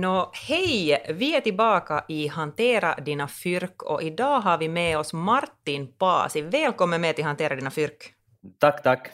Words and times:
Nå, 0.00 0.30
hej! 0.32 1.06
Vi 1.08 1.36
är 1.36 1.40
tillbaka 1.40 2.04
i 2.08 2.28
Hantera 2.28 2.94
dina 2.94 3.28
fyrk 3.28 3.82
och 3.82 4.02
idag 4.02 4.40
har 4.40 4.58
vi 4.58 4.68
med 4.68 4.98
oss 4.98 5.12
Martin 5.12 5.92
Pasi. 5.98 6.40
Välkommen 6.42 7.00
med 7.00 7.16
till 7.16 7.24
Hantera 7.24 7.56
dina 7.56 7.70
fyrk. 7.70 8.12
Tack, 8.58 8.82
tack. 8.82 9.08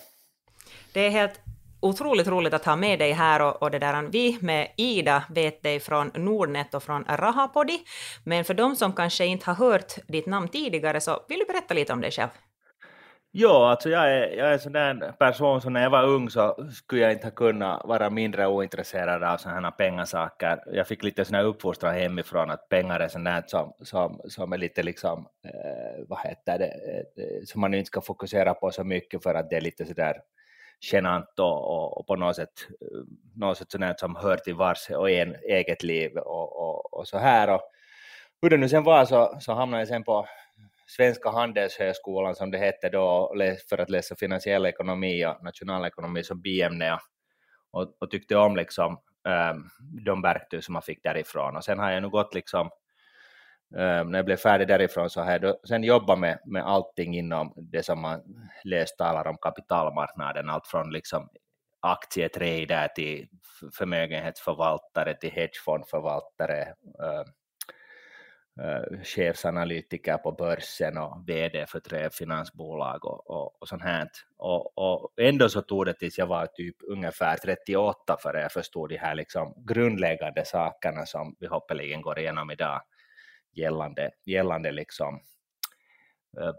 Det 0.92 1.00
är 1.00 1.10
helt 1.10 1.40
otroligt 1.80 2.26
roligt 2.26 2.54
att 2.54 2.64
ha 2.64 2.76
med 2.76 2.98
dig 2.98 3.12
här 3.12 3.42
och, 3.42 3.62
och 3.62 3.70
det 3.70 3.78
där. 3.78 4.02
Vi 4.02 4.38
med 4.40 4.68
Ida 4.76 5.24
vet 5.30 5.62
dig 5.62 5.80
från 5.80 6.10
Nordnet 6.14 6.74
och 6.74 6.82
från 6.82 7.04
Rahapodi, 7.04 7.78
men 8.24 8.44
för 8.44 8.54
de 8.54 8.76
som 8.76 8.92
kanske 8.92 9.26
inte 9.26 9.50
har 9.50 9.54
hört 9.54 9.92
ditt 10.08 10.26
namn 10.26 10.48
tidigare 10.48 11.00
så 11.00 11.24
vill 11.28 11.38
du 11.38 11.44
berätta 11.44 11.74
lite 11.74 11.92
om 11.92 12.00
dig 12.00 12.10
själv? 12.10 12.30
Ja, 13.34 13.70
alltså 13.70 13.88
jag 13.90 14.12
är, 14.12 14.36
jag 14.36 14.48
är 14.48 14.52
en 14.52 14.60
sån 14.60 14.72
där 14.72 15.12
person 15.18 15.60
som 15.60 15.72
när 15.72 15.82
jag 15.82 15.90
var 15.90 16.04
ung 16.04 16.30
så 16.30 16.66
skulle 16.72 17.02
jag 17.02 17.12
inte 17.12 17.26
ha 17.26 17.30
kunnat 17.30 17.84
vara 17.84 18.10
mindre 18.10 18.46
ointresserad 18.46 19.22
av 19.22 19.36
sådana 19.36 19.60
här 19.60 19.70
pengasaker. 19.70 20.62
Jag 20.72 20.88
fick 20.88 21.02
lite 21.02 21.24
sån 21.24 21.34
här 21.34 21.44
uppfostran 21.44 21.94
hemifrån 21.94 22.50
att 22.50 22.68
pengar 22.68 23.00
är 23.00 23.08
sånt 23.08 23.24
där 23.24 23.44
som, 23.46 23.72
som, 23.80 24.20
som 24.24 24.52
är 24.52 24.58
lite 24.58 24.82
liksom, 24.82 25.26
eh, 25.44 26.04
vad 26.08 26.18
heter 26.18 26.58
det, 26.58 26.66
eh, 27.16 27.44
som 27.44 27.60
man 27.60 27.74
inte 27.74 27.86
ska 27.86 28.00
fokusera 28.00 28.54
på 28.54 28.70
så 28.70 28.84
mycket 28.84 29.22
för 29.22 29.34
att 29.34 29.50
det 29.50 29.56
är 29.56 29.60
lite 29.60 29.86
sådär 29.86 30.16
genant 30.92 31.38
och, 31.38 31.70
och, 31.70 31.98
och, 31.98 32.06
på 32.06 32.16
något 32.16 32.36
sätt, 32.36 32.52
något 33.36 33.58
sätt 33.58 33.70
sådant 33.70 34.00
som 34.00 34.16
hör 34.16 34.36
till 34.36 34.54
vars 34.54 34.90
och 34.90 35.10
en 35.10 35.36
eget 35.48 35.82
liv 35.82 36.16
och, 36.16 36.56
och, 36.56 36.94
och 36.94 37.08
så 37.08 37.18
här. 37.18 37.50
Och 37.50 37.62
hur 38.42 38.50
det 38.50 38.56
nu 38.56 38.68
sen 38.68 38.84
var 38.84 39.04
så, 39.04 39.36
så 39.40 39.52
hamnade 39.52 39.80
jag 39.80 39.88
sen 39.88 40.04
på 40.04 40.26
Svenska 40.96 41.30
Handelshögskolan 41.30 42.34
som 42.34 42.50
det 42.50 42.58
hette 42.58 42.88
då 42.88 43.34
för 43.68 43.78
att 43.78 43.90
läsa 43.90 44.16
finansiell 44.16 44.66
ekonomi 44.66 45.26
och 45.26 45.44
nationalekonomi 45.44 46.24
som 46.24 46.40
biämne 46.40 46.98
och, 47.70 47.96
och 47.98 48.10
tyckte 48.10 48.36
om 48.36 48.56
liksom 48.56 48.98
um, 49.52 49.70
de 50.04 50.22
verktyg 50.22 50.64
som 50.64 50.72
man 50.72 50.82
fick 50.82 51.02
därifrån. 51.02 51.56
Och 51.56 51.64
sen 51.64 51.78
har 51.78 51.90
jag 51.90 52.02
nu 52.02 52.08
gått 52.08 52.34
liksom 52.34 52.70
um, 53.74 54.10
när 54.10 54.18
jag 54.18 54.24
blev 54.24 54.36
färdig 54.36 54.68
därifrån 54.68 55.10
så 55.10 55.20
har 55.20 55.32
jag 55.32 55.40
då, 55.40 55.60
sen 55.68 55.84
jobbat 55.84 56.18
med, 56.18 56.38
med 56.44 56.66
allting 56.66 57.16
inom 57.16 57.52
det 57.56 57.82
som 57.82 58.00
man 58.00 58.22
läst 58.64 58.98
talar 58.98 59.26
om 59.26 59.36
kapitalmarknaden, 59.36 60.50
allt 60.50 60.66
från 60.66 60.92
liksom 60.92 61.28
aktietrader 61.80 62.88
till 62.88 63.28
förmögenhetsförvaltare 63.78 65.14
till 65.14 65.30
hedgefondförvaltare, 65.30 66.62
uh, 67.02 67.24
eh, 68.60 69.02
chefsanalytiker 69.02 70.18
på 70.18 70.32
börsen 70.32 70.98
och 70.98 71.28
vd 71.28 71.66
för 71.66 71.80
tre 71.80 72.10
finansbolag 72.10 73.04
och, 73.04 73.30
och, 73.30 73.62
och 73.62 73.68
sånt 73.68 73.82
här. 73.82 74.08
Och, 74.36 74.78
och 74.78 75.12
ändå 75.20 75.48
så 75.48 75.62
tog 75.62 75.86
det 75.86 75.94
tills 75.94 76.18
jag 76.18 76.26
var 76.26 76.46
typ 76.46 76.76
ungefär 76.88 77.36
38 77.36 78.16
för 78.22 78.34
jag 78.34 78.52
förstod 78.52 78.88
de 78.88 78.96
här 78.96 79.14
liksom 79.14 79.54
grundläggande 79.66 80.44
sakerna 80.44 81.06
som 81.06 81.36
vi 81.40 81.46
hoppeligen 81.46 82.02
går 82.02 82.18
igenom 82.18 82.50
idag 82.50 82.82
gällande, 83.52 84.10
gällande 84.24 84.72
liksom 84.72 85.20
eh, 86.40 86.52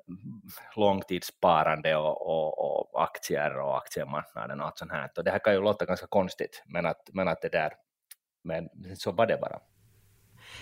långtidssparande 0.75 1.95
och, 1.95 2.27
och, 2.27 2.93
och, 2.93 3.03
aktier 3.03 3.59
och 3.59 3.77
aktiemarknaden 3.77 4.59
och 4.59 4.65
allt 4.65 4.77
sånt 4.77 4.91
här. 4.91 5.11
Och 5.17 5.23
det 5.23 5.31
här 5.31 5.39
kan 5.39 5.53
ju 5.53 5.61
låta 5.61 5.85
ganska 5.85 6.07
konstigt, 6.07 6.63
men 6.65 6.85
att, 6.85 7.09
men 7.13 7.27
att 7.27 7.41
det 7.41 7.49
där, 7.49 7.73
men 8.43 8.69
så 8.95 9.11
var 9.11 9.25
det 9.25 9.37
bara. 9.41 9.59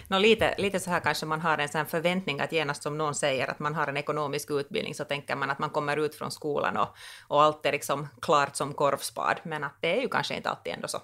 No, 0.07 0.19
lite, 0.19 0.55
lite 0.57 0.79
så 0.79 0.89
här 0.89 0.99
kanske 0.99 1.25
man 1.25 1.41
har 1.41 1.57
en 1.57 1.69
sån 1.69 1.85
förväntning 1.85 2.39
att 2.39 2.51
genast 2.51 2.83
som 2.83 2.97
någon 2.97 3.15
säger 3.15 3.51
att 3.51 3.59
man 3.59 3.75
har 3.75 3.87
en 3.87 3.97
ekonomisk 3.97 4.51
utbildning 4.51 4.95
så 4.95 5.05
tänker 5.05 5.35
man 5.35 5.49
att 5.49 5.59
man 5.59 5.69
kommer 5.69 5.97
ut 5.97 6.15
från 6.15 6.31
skolan 6.31 6.77
och, 6.77 6.87
och 7.27 7.43
allt 7.43 7.65
är 7.65 7.71
liksom 7.71 8.07
klart 8.21 8.55
som 8.55 8.73
korvspad, 8.73 9.39
men 9.43 9.63
att 9.63 9.75
det 9.81 9.97
är 9.97 10.01
ju 10.01 10.07
kanske 10.07 10.35
inte 10.35 10.49
alltid 10.49 10.73
ändå 10.73 10.87
så. 10.87 10.97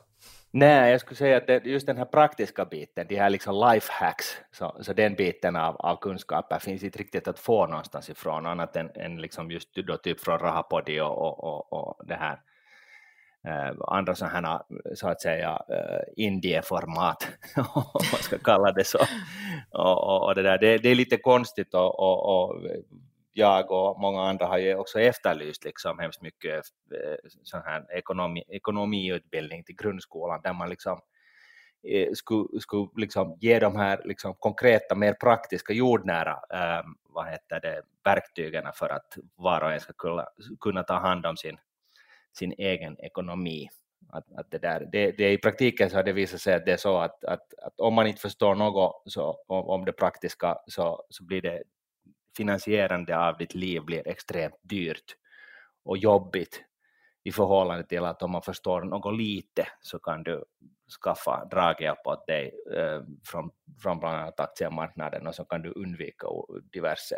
Nej, 0.51 0.91
jag 0.91 1.01
skulle 1.01 1.17
säga 1.17 1.37
att 1.37 1.47
det, 1.47 1.65
just 1.65 1.87
den 1.87 1.97
här 1.97 2.05
praktiska 2.05 2.65
biten, 2.65 3.07
de 3.09 3.15
här 3.15 3.29
liksom 3.29 3.55
life 3.55 3.91
hacks, 3.93 4.37
så, 4.51 4.77
så 4.81 4.93
den 4.93 5.15
biten 5.15 5.55
av, 5.55 5.75
av 5.75 5.95
kunskaper 5.95 6.59
finns 6.59 6.83
inte 6.83 6.99
riktigt 6.99 7.27
att 7.27 7.39
få 7.39 7.67
någonstans 7.67 8.09
ifrån, 8.09 8.45
annat 8.45 8.75
än, 8.75 8.89
än 8.95 9.21
liksom 9.21 9.51
just 9.51 9.75
då 9.75 9.97
typ 9.97 10.19
från 10.19 10.39
Rahapodi 10.39 10.99
och, 10.99 11.17
och, 11.17 11.43
och, 11.43 11.73
och 11.73 12.07
det 12.07 12.15
här 12.15 12.39
Äh, 13.47 13.73
andra 13.87 14.15
sådana 14.15 14.53
eh, 14.69 14.93
så 14.95 15.07
att 15.07 15.21
säga 15.21 15.61
eh, 15.69 16.25
indieformat, 16.25 17.27
om 17.73 17.83
man 18.11 18.21
ska 18.21 18.37
kalla 18.37 18.71
det 18.71 18.83
så. 18.83 18.99
Och, 19.71 20.03
och, 20.03 20.27
och 20.27 20.35
det, 20.35 20.41
där, 20.41 20.57
det, 20.57 20.77
det, 20.77 20.89
är 20.89 20.95
lite 20.95 21.17
konstigt 21.17 21.73
och, 21.73 21.99
och, 21.99 22.49
och, 22.49 22.61
jag 23.33 23.71
och 23.71 23.99
många 23.99 24.21
andra 24.21 24.45
har 24.45 24.57
ju 24.57 24.75
också 24.75 24.99
efterlyst 24.99 25.63
liksom 25.63 25.99
hemskt 25.99 26.21
mycket 26.21 26.55
eh, 26.93 27.15
sån 27.43 27.61
här 27.65 27.97
ekonomi, 27.97 28.43
ekonomiutbildning 28.47 29.63
till 29.63 29.75
grundskolan 29.75 30.41
där 30.43 30.53
man 30.53 30.69
liksom 30.69 30.99
skulle, 32.13 32.59
skulle 32.59 32.87
liksom 32.95 33.37
ge 33.39 33.59
de 33.59 33.75
här 33.75 34.01
liksom 34.05 34.33
konkreta, 34.39 34.95
mer 34.95 35.13
praktiska, 35.13 35.73
jordnära 35.73 36.31
eh, 36.31 36.85
vad 37.03 37.27
heter 37.27 37.59
det, 37.61 37.81
verktygen 38.03 38.63
för 38.73 38.89
att 38.89 39.17
var 39.35 39.61
och 39.61 39.71
en 39.71 39.79
ska 39.79 39.93
kunna, 39.93 40.25
kunna 40.59 40.83
ta 40.83 40.99
hand 40.99 41.25
om 41.25 41.37
sin 41.37 41.57
sin 42.37 42.53
egen 42.57 42.99
ekonomi. 42.99 43.69
Att, 44.09 44.31
att 44.33 44.51
det, 44.51 44.57
där, 44.57 44.89
det, 44.91 45.11
det, 45.11 45.31
I 45.31 45.37
praktiken 45.37 45.89
så 45.89 45.95
har 45.95 46.03
det 46.03 46.13
visat 46.13 46.41
sig 46.41 46.53
att 46.53 46.65
det 46.65 46.71
är 46.71 46.77
så 46.77 46.97
att, 46.97 47.23
att, 47.23 47.53
att 47.61 47.79
om 47.79 47.93
man 47.93 48.07
inte 48.07 48.21
förstår 48.21 48.55
något 48.55 49.03
så, 49.05 49.43
om, 49.47 49.69
om 49.69 49.85
det 49.85 49.91
praktiska 49.91 50.57
så, 50.67 51.03
så 51.09 51.23
blir 51.23 51.41
det 51.41 51.63
finansierande 52.37 53.17
av 53.17 53.37
ditt 53.37 53.55
liv 53.55 53.81
blir 53.81 54.07
extremt 54.07 54.59
dyrt 54.61 55.15
och 55.83 55.97
jobbigt 55.97 56.63
i 57.23 57.31
förhållande 57.31 57.83
till 57.83 58.03
att 58.03 58.23
om 58.23 58.31
man 58.31 58.41
förstår 58.41 58.81
något 58.81 59.17
lite 59.17 59.67
så 59.81 59.99
kan 59.99 60.23
du 60.23 60.45
skaffa 61.03 61.45
draghjälp 61.45 62.07
åt 62.07 62.27
dig 62.27 62.53
eh, 62.75 63.01
från, 63.25 63.51
från 63.81 63.99
bland 63.99 64.17
annat 64.17 64.39
aktiemarknaden 64.39 65.27
och 65.27 65.35
så 65.35 65.45
kan 65.45 65.61
du 65.61 65.71
undvika 65.71 66.27
diverse 66.71 67.15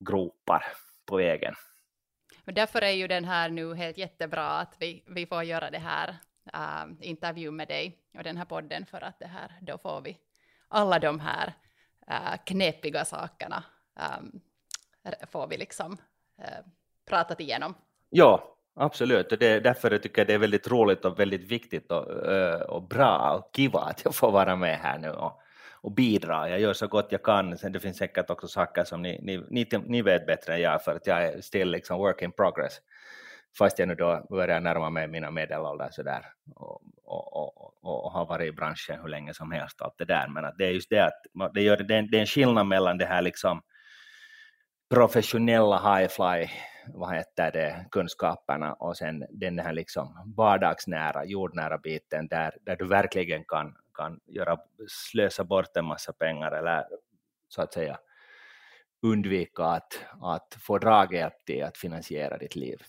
gropar 0.00 0.64
på 1.06 1.16
vägen. 1.16 1.54
Och 2.46 2.54
därför 2.54 2.82
är 2.82 2.90
ju 2.90 3.06
den 3.08 3.24
här 3.24 3.48
nu 3.48 3.74
helt 3.74 3.98
jättebra 3.98 4.46
att 4.46 4.74
vi, 4.78 5.04
vi 5.06 5.26
får 5.26 5.42
göra 5.42 5.70
det 5.70 5.78
här 5.78 6.16
äh, 6.54 6.60
uh, 6.60 6.92
intervju 7.00 7.50
med 7.50 7.68
dig 7.68 7.98
och 8.16 8.24
den 8.24 8.36
här 8.36 8.44
podden 8.44 8.86
för 8.86 9.04
att 9.04 9.18
det 9.18 9.26
här, 9.26 9.52
då 9.60 9.78
får 9.78 10.00
vi 10.00 10.18
alla 10.68 10.98
de 10.98 11.20
här 11.20 11.52
uh, 12.10 12.36
knepiga 12.44 13.04
sakerna 13.04 13.64
um, 14.20 14.40
får 15.30 15.46
vi 15.46 15.56
liksom 15.56 15.92
uh, 16.38 16.66
pratat 17.08 17.40
igenom. 17.40 17.74
Ja, 18.10 18.56
absolut. 18.74 19.32
Och 19.32 19.38
det, 19.38 19.60
därför 19.60 19.98
tycker 19.98 20.20
jag 20.20 20.26
det 20.26 20.34
är 20.34 20.38
väldigt 20.38 20.68
roligt 20.68 21.04
och 21.04 21.18
väldigt 21.18 21.44
viktigt 21.44 21.92
och, 21.92 22.06
och 22.68 22.82
bra 22.82 23.36
och 23.38 23.56
kiva 23.56 23.80
att 23.80 24.04
jag 24.04 24.14
får 24.14 24.30
vara 24.30 24.56
med 24.56 24.78
här 24.78 24.98
nu 24.98 25.10
och, 25.10 25.40
och 25.82 25.92
bidra. 25.92 26.48
Jag 26.48 26.60
gör 26.60 26.72
så 26.72 26.86
gott 26.86 27.12
jag 27.12 27.22
kan. 27.22 27.58
Sen 27.58 27.72
det 27.72 27.80
finns 27.80 27.96
säkert 27.96 28.30
också 28.30 28.48
saker 28.48 28.84
som 28.84 29.02
ni, 29.02 29.20
ni, 29.22 29.44
ni, 29.50 29.66
ni 29.86 30.02
vet 30.02 30.26
bättre 30.26 30.54
än 30.54 30.60
jag 30.60 30.84
för 30.84 30.96
att 30.96 31.06
jag 31.06 31.24
är 31.24 31.40
still 31.40 31.70
liksom 31.70 31.98
work 31.98 32.22
in 32.22 32.32
progress. 32.32 32.80
Fast 33.58 33.78
jag 33.78 33.88
nu 33.88 33.94
då 33.94 34.26
börjar 34.30 34.60
närma 34.60 34.90
mig 34.90 35.08
mina 35.08 35.30
medelåldrar 35.30 35.88
sådär 35.90 36.26
och, 36.54 36.80
och, 37.04 37.56
och, 37.56 37.74
och, 37.82 38.12
har 38.12 38.26
varit 38.26 38.48
i 38.48 38.52
branschen 38.52 39.00
hur 39.00 39.08
länge 39.08 39.34
som 39.34 39.52
helst 39.52 39.82
allt 39.82 39.98
det 39.98 40.04
där. 40.04 40.28
Men 40.28 40.44
att 40.44 40.54
det 40.58 40.64
är 40.64 40.70
just 40.70 40.90
det 40.90 41.00
att 41.00 41.54
det, 41.54 41.62
gör, 41.62 41.76
det, 41.76 41.94
är, 41.94 42.02
det 42.02 42.16
är 42.16 42.20
en 42.20 42.26
skillnad 42.26 42.66
mellan 42.66 42.98
det 42.98 43.06
här 43.06 43.22
liksom 43.22 43.62
professionella 44.90 45.96
high 45.96 46.08
fly 46.08 46.48
vad 46.94 47.14
heter 47.14 47.52
det, 47.52 47.86
kunskaperna 47.90 48.72
och 48.72 48.96
sen 48.96 49.24
den 49.30 49.58
här 49.58 49.72
liksom 49.72 50.32
vardagsnära, 50.36 51.24
jordnära 51.24 51.78
biten 51.78 52.28
där, 52.28 52.54
där 52.62 52.76
du 52.76 52.86
verkligen 52.86 53.44
kan 53.44 53.74
kan 53.98 54.20
göra, 54.26 54.56
slösa 54.88 55.44
bort 55.44 55.76
en 55.76 55.84
massa 55.84 56.12
pengar 56.12 56.52
eller 56.52 56.84
så 57.48 57.62
att 57.62 57.72
säga 57.72 57.98
undvika 59.02 59.64
att, 59.64 59.98
att 60.22 60.56
få 60.60 60.78
draghjälp 60.78 61.44
till 61.46 61.64
att 61.64 61.78
finansiera 61.78 62.38
ditt 62.38 62.56
liv. 62.56 62.82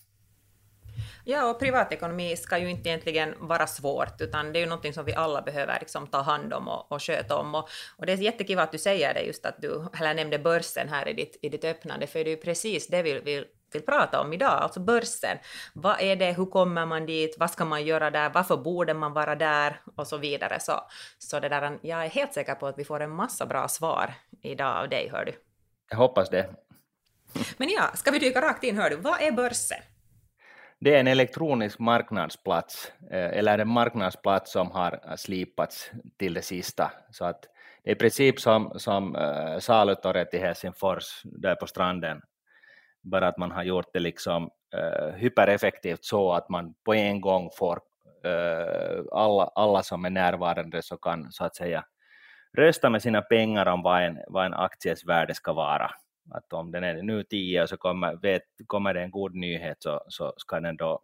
Ja, 1.26 1.50
och 1.50 1.60
privatekonomi 1.60 2.36
ska 2.36 2.58
ju 2.58 2.70
inte 2.70 2.90
egentligen 2.90 3.36
vara 3.40 3.68
svårt, 3.68 4.22
utan 4.22 4.54
det 4.54 4.60
är 4.60 4.62
ju 4.62 4.70
någonting 4.70 4.94
som 4.94 5.06
vi 5.06 5.14
alla 5.14 5.42
behöver 5.42 5.78
liksom 5.80 6.08
ta 6.08 6.22
hand 6.22 6.54
om 6.54 6.68
och, 6.68 6.92
och 6.92 7.04
sköta 7.04 7.36
om. 7.38 7.56
Och, 7.56 7.70
och 7.98 8.06
det 8.06 8.14
är 8.14 8.18
jättekul 8.18 8.60
att 8.60 8.72
du 8.72 8.78
säger 8.78 9.14
det, 9.14 9.22
just 9.22 9.46
att 9.46 9.62
du 9.62 9.88
eller 10.00 10.14
nämnde 10.14 10.40
börsen 10.40 10.90
här 10.90 11.08
i 11.08 11.14
ditt, 11.14 11.40
i 11.42 11.50
ditt 11.50 11.66
öppnande, 11.66 12.08
för 12.08 12.24
det 12.24 12.30
är 12.30 12.36
ju 12.36 12.42
precis 12.42 12.88
det 12.88 13.04
vi 13.04 13.20
vill 13.20 13.46
vill 13.76 13.86
prata 13.86 14.22
om 14.22 14.34
idag, 14.34 14.52
alltså 14.52 14.80
börsen. 14.80 15.38
Vad 15.74 16.02
är 16.02 16.16
det, 16.16 16.32
hur 16.32 16.46
kommer 16.46 16.86
man 16.86 17.06
dit, 17.06 17.36
vad 17.40 17.52
ska 17.52 17.66
man 17.66 17.86
göra 17.86 18.12
där, 18.12 18.30
varför 18.30 18.58
borde 18.58 18.94
man 18.94 19.14
vara 19.14 19.36
där 19.36 19.82
och 19.96 20.08
så 20.08 20.18
vidare. 20.18 20.60
Så, 20.60 20.82
så 21.18 21.40
det 21.40 21.50
där, 21.50 21.80
jag 21.82 22.06
är 22.06 22.10
helt 22.10 22.34
säker 22.34 22.56
på 22.56 22.68
att 22.68 22.80
vi 22.80 22.84
får 22.84 23.00
en 23.00 23.12
massa 23.12 23.46
bra 23.46 23.68
svar 23.68 24.14
idag 24.42 24.78
av 24.78 24.90
dig, 24.90 25.10
hör 25.12 25.26
du. 25.26 25.34
Jag 25.90 25.98
hoppas 25.98 26.30
det. 26.30 26.50
Men 27.58 27.70
ja, 27.70 27.92
ska 27.94 28.12
vi 28.12 28.20
dyka 28.20 28.42
rakt 28.42 28.64
in, 28.64 28.78
hör 28.78 28.90
du, 28.90 28.96
vad 28.96 29.22
är 29.22 29.32
börsen? 29.32 29.80
Det 30.82 30.96
är 30.96 31.00
en 31.00 31.08
elektronisk 31.08 31.80
marknadsplats, 31.80 32.92
eh, 33.12 33.38
eller 33.38 33.60
en 33.60 33.68
marknadsplats 33.68 34.52
som 34.52 34.72
har 34.72 35.16
slipats 35.18 35.92
till 36.18 36.34
det 36.34 36.42
sista. 36.42 36.92
Så 37.12 37.26
att 37.26 37.46
det 37.84 37.90
är 37.90 37.96
i 37.96 37.98
princip 37.98 38.40
som, 38.40 38.74
som 38.76 39.16
uh, 39.16 39.60
salutorget 39.60 40.34
i 40.34 40.38
Helsingfors, 40.38 41.22
där 41.24 41.56
på 41.56 41.68
stranden, 41.68 42.22
bara 43.02 43.28
att 43.28 43.38
man 43.38 43.52
har 43.52 43.64
gjort 43.64 43.94
det 43.94 44.00
liksom 44.00 44.50
uh, 44.76 45.16
hypereffektivt 45.16 46.06
så 46.06 46.34
att 46.34 46.50
man 46.50 46.74
på 46.86 46.94
en 46.94 47.22
gång 47.22 47.50
får 47.58 47.82
uh, 48.26 49.04
alla, 49.12 49.44
alla 49.44 49.84
som 49.84 50.06
är 50.06 50.10
närvarande 50.10 50.82
så 50.82 50.98
kan 50.98 51.32
så 51.32 51.44
att 51.44 51.56
säga 51.56 51.86
rösta 52.58 52.90
med 52.90 53.02
sina 53.02 53.22
pengar 53.22 53.66
om 53.66 53.82
vad 53.82 54.04
en, 54.04 54.20
vad 54.28 54.46
en 54.46 54.54
akties 54.54 55.06
värde 55.06 55.36
ska 55.36 55.54
vara. 55.54 55.92
Att 56.32 56.54
om 56.54 56.72
den 56.72 56.84
är 56.84 57.04
nu 57.04 57.24
10 57.24 57.64
och 57.64 57.70
så 57.70 57.78
kommer, 57.78 58.16
vet, 58.16 58.44
kommer 58.68 58.94
det 58.94 59.02
en 59.02 59.12
god 59.12 59.36
nyhet 59.36 59.78
så, 59.80 60.02
så 60.08 60.34
ska 60.38 60.60
den 60.60 60.78
då, 60.78 61.00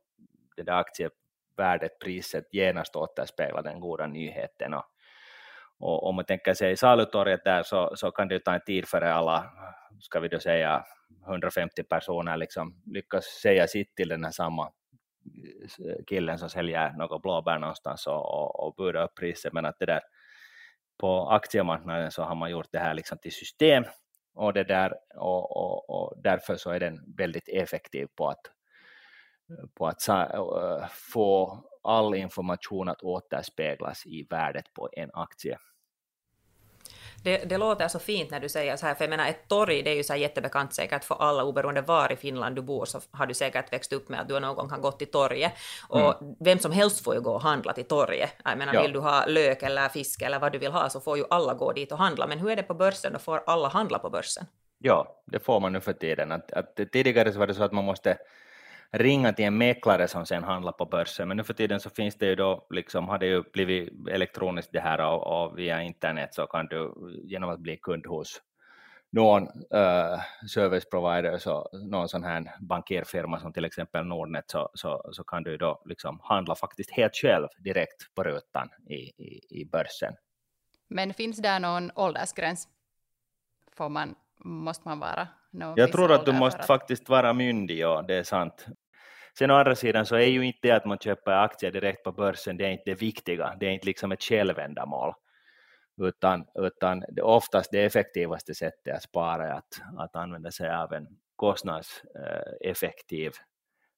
det 0.55 0.63
där 0.63 0.73
aktievärdet, 0.73 1.99
priset 2.03 2.53
genast 2.53 2.95
återspegla 2.95 3.61
den 3.61 3.79
goda 3.79 4.07
nyheten. 4.07 4.73
Och, 4.73 4.85
och 5.79 6.07
om 6.07 6.15
man 6.15 6.25
tänker 6.25 6.53
sig 6.53 6.77
salutorget 6.77 7.43
där 7.43 7.63
så, 7.63 7.91
så 7.95 8.11
kan 8.11 8.27
det 8.27 8.33
ju 8.33 8.39
ta 8.39 8.53
en 8.53 8.61
tid 8.65 8.87
före 8.87 9.13
alla, 9.13 9.51
ska 9.99 10.19
vi 10.19 10.27
då 10.27 10.39
säga 10.39 10.85
150 11.27 11.83
personer 11.83 12.37
liksom 12.37 12.81
lyckas 12.85 13.25
säga 13.25 13.67
sitt 13.67 13.95
till 13.95 14.07
den 14.07 14.23
här 14.23 14.31
samma 14.31 14.71
killen 16.07 16.39
som 16.39 16.49
säljer 16.49 16.93
något 16.93 17.21
blåbär 17.21 17.59
någonstans 17.59 18.07
och, 18.07 18.33
och, 18.33 18.59
och 18.59 18.75
buda 18.75 19.03
upp 19.03 19.15
priset, 19.19 19.53
men 19.53 19.65
att 19.65 19.79
det 19.79 19.85
där 19.85 20.01
på 20.97 21.29
aktiemarknaden 21.29 22.11
så 22.11 22.23
har 22.23 22.35
man 22.35 22.51
gjort 22.51 22.71
det 22.71 22.79
här 22.79 22.93
liksom 22.93 23.17
till 23.17 23.31
system 23.31 23.83
och, 24.35 24.53
det 24.53 24.63
där, 24.63 24.93
och, 25.15 25.57
och, 25.57 25.89
och 25.89 26.13
därför 26.21 26.55
så 26.55 26.71
är 26.71 26.79
den 26.79 27.15
väldigt 27.17 27.49
effektiv 27.49 28.07
på 28.15 28.27
att, 28.29 28.41
på 29.73 29.87
att 29.87 30.01
få 30.91 31.63
all 31.85 32.15
information 32.15 32.89
att 32.89 33.01
återspeglas 33.01 34.05
i 34.05 34.27
värdet 34.29 34.73
på 34.73 34.89
en 34.93 35.09
aktie. 35.13 35.57
Det, 37.23 37.49
det, 37.49 37.57
låter 37.57 37.87
så 37.87 37.99
fint 37.99 38.31
när 38.31 38.39
du 38.39 38.49
säger 38.49 38.77
så 38.77 38.85
här, 38.85 38.95
för 38.95 39.03
jag 39.03 39.09
menar 39.09 39.27
ett 39.27 39.47
torg 39.47 39.83
det 39.83 39.89
är 39.89 39.95
ju 39.95 40.03
så 40.03 40.13
här 40.13 40.19
jättebekant 40.19 40.73
säkert 40.73 41.03
för 41.03 41.15
alla, 41.15 41.43
oberoende 41.43 41.81
var 41.81 42.11
i 42.11 42.15
Finland 42.15 42.55
du 42.55 42.61
bor 42.61 42.85
så 42.85 42.99
har 43.11 43.25
du 43.25 43.33
säkert 43.33 43.73
växt 43.73 43.93
upp 43.93 44.09
med 44.09 44.19
att 44.19 44.27
du 44.27 44.39
någon 44.39 44.55
gång 44.55 44.69
har 44.69 44.77
gått 44.77 44.99
till 44.99 45.11
torget. 45.11 45.51
Och 45.87 46.21
mm. 46.21 46.35
vem 46.39 46.59
som 46.59 46.71
helst 46.71 47.03
får 47.03 47.15
ju 47.15 47.21
gå 47.21 47.31
och 47.31 47.41
handla 47.41 47.73
till 47.73 47.87
torget. 47.87 48.29
Jag 48.43 48.57
menar, 48.57 48.73
ja. 48.73 48.81
vill 48.81 48.93
du 48.93 48.99
ha 48.99 49.25
lök 49.25 49.63
eller 49.63 49.89
fisk 49.89 50.21
eller 50.21 50.39
vad 50.39 50.51
du 50.51 50.59
vill 50.59 50.71
ha 50.71 50.89
så 50.89 50.99
får 50.99 51.17
ju 51.17 51.23
alla 51.29 51.53
gå 51.53 51.73
dit 51.73 51.91
och 51.91 51.97
handla. 51.97 52.27
Men 52.27 52.39
hur 52.39 52.51
är 52.51 52.55
det 52.55 52.63
på 52.63 52.73
börsen, 52.73 53.13
då 53.13 53.19
får 53.19 53.43
alla 53.47 53.67
handla 53.67 53.99
på 53.99 54.09
börsen? 54.09 54.45
Ja, 54.77 55.21
det 55.25 55.39
får 55.39 55.59
man 55.59 55.73
nu 55.73 55.81
för 55.81 55.93
tiden. 55.93 56.31
Att, 56.31 56.51
att 56.51 56.75
tidigare 56.91 57.33
så 57.33 57.39
var 57.39 57.47
det 57.47 57.53
så 57.53 57.63
att 57.63 57.71
man 57.71 57.85
måste 57.85 58.17
ringa 58.91 59.33
till 59.33 59.45
en 59.45 59.57
mäklare 59.57 60.07
som 60.07 60.25
sen 60.25 60.43
handlar 60.43 60.71
på 60.71 60.85
börsen, 60.85 61.27
men 61.27 61.37
nu 61.37 61.43
för 61.43 61.53
tiden 61.53 61.79
så 61.79 61.89
finns 61.89 62.15
det 62.15 62.25
ju 62.25 62.35
då, 62.35 62.67
liksom, 62.69 63.07
har 63.07 63.17
det 63.17 63.25
ju 63.25 63.43
blivit 63.53 64.07
elektroniskt 64.09 64.71
det 64.71 64.79
här 64.79 65.05
och, 65.05 65.43
och 65.43 65.57
via 65.57 65.81
internet 65.81 66.33
så 66.33 66.47
kan 66.47 66.67
du 66.67 66.93
genom 67.23 67.49
att 67.49 67.59
bli 67.59 67.77
kund 67.77 68.05
hos 68.05 68.41
någon 69.11 69.43
uh, 69.73 70.19
service 70.47 70.89
provider, 70.89 71.37
så 71.37 71.69
någon 71.73 72.09
sån 72.09 72.23
här 72.23 72.55
bankerfirma 72.59 73.39
som 73.39 73.53
till 73.53 73.65
exempel 73.65 74.05
Nordnet, 74.05 74.45
så, 74.47 74.69
så, 74.73 75.09
så 75.11 75.23
kan 75.23 75.43
du 75.43 75.57
då 75.57 75.81
liksom 75.85 76.19
handla 76.23 76.55
faktiskt 76.55 76.91
helt 76.91 77.15
själv 77.15 77.47
direkt 77.57 78.15
på 78.15 78.23
rutan 78.23 78.69
i, 78.89 78.95
i, 78.95 79.41
i 79.49 79.65
börsen. 79.65 80.13
Men 80.87 81.13
finns 81.13 81.37
det 81.37 81.59
någon 81.59 81.91
åldersgräns? 81.95 82.67
Får 83.77 83.89
man, 83.89 84.15
måste 84.43 84.87
man 84.87 84.99
vara 84.99 85.27
jag 85.75 85.91
tror 85.91 86.11
att 86.11 86.25
du 86.25 86.31
måste 86.31 86.59
att... 86.59 86.67
faktiskt 86.67 87.09
vara 87.09 87.33
myndig, 87.33 87.77
ja, 87.77 88.01
det 88.07 88.15
är 88.15 88.23
sant. 88.23 88.67
Sen 89.37 89.51
å 89.51 89.53
andra 89.55 89.75
sidan 89.75 90.05
så 90.05 90.15
är 90.15 90.25
ju 90.25 90.45
inte 90.45 90.59
det 90.61 90.71
att 90.71 90.85
man 90.85 90.97
köper 90.97 91.31
aktier 91.31 91.71
direkt 91.71 92.03
på 92.03 92.11
börsen, 92.11 92.57
det 92.57 92.65
är 92.65 92.69
inte 92.69 92.83
det 92.85 93.01
viktiga, 93.01 93.55
det 93.59 93.65
är 93.65 93.69
inte 93.71 93.85
liksom 93.85 94.11
ett 94.11 94.23
självändamål, 94.23 95.13
utan, 96.01 96.45
utan 96.55 97.03
det 97.09 97.21
oftast 97.21 97.71
det 97.71 97.85
effektivaste 97.85 98.55
sättet 98.55 98.95
att 98.95 99.03
spara 99.03 99.47
är 99.47 99.51
att, 99.51 99.81
att 99.97 100.15
använda 100.15 100.51
sig 100.51 100.69
av 100.69 100.93
en 100.93 101.07
kostnadseffektiv 101.35 103.31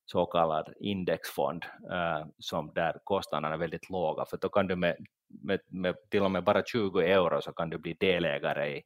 så 0.06 0.26
kallad 0.26 0.74
indexfond 0.80 1.66
uh, 1.92 2.26
som 2.40 2.72
där 2.76 3.00
kostnaderna 3.04 3.54
är 3.54 3.58
väldigt 3.58 3.90
låga, 3.90 4.26
för 4.26 4.38
då 4.38 4.50
kan 4.50 4.68
du 4.68 4.76
med, 4.76 4.96
med, 5.44 5.60
med 5.68 5.96
till 6.10 6.24
och 6.24 6.32
med 6.32 6.44
bara 6.44 6.64
20 6.64 7.00
euro 7.00 7.42
så 7.42 7.52
kan 7.54 7.70
du 7.70 7.78
bli 7.78 7.94
delägare 8.00 8.78
i 8.78 8.84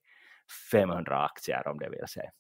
500 0.72 1.26
aktier 1.26 1.68
om 1.68 1.80
det 1.80 1.90
vill 1.90 2.08
säga. 2.08 2.32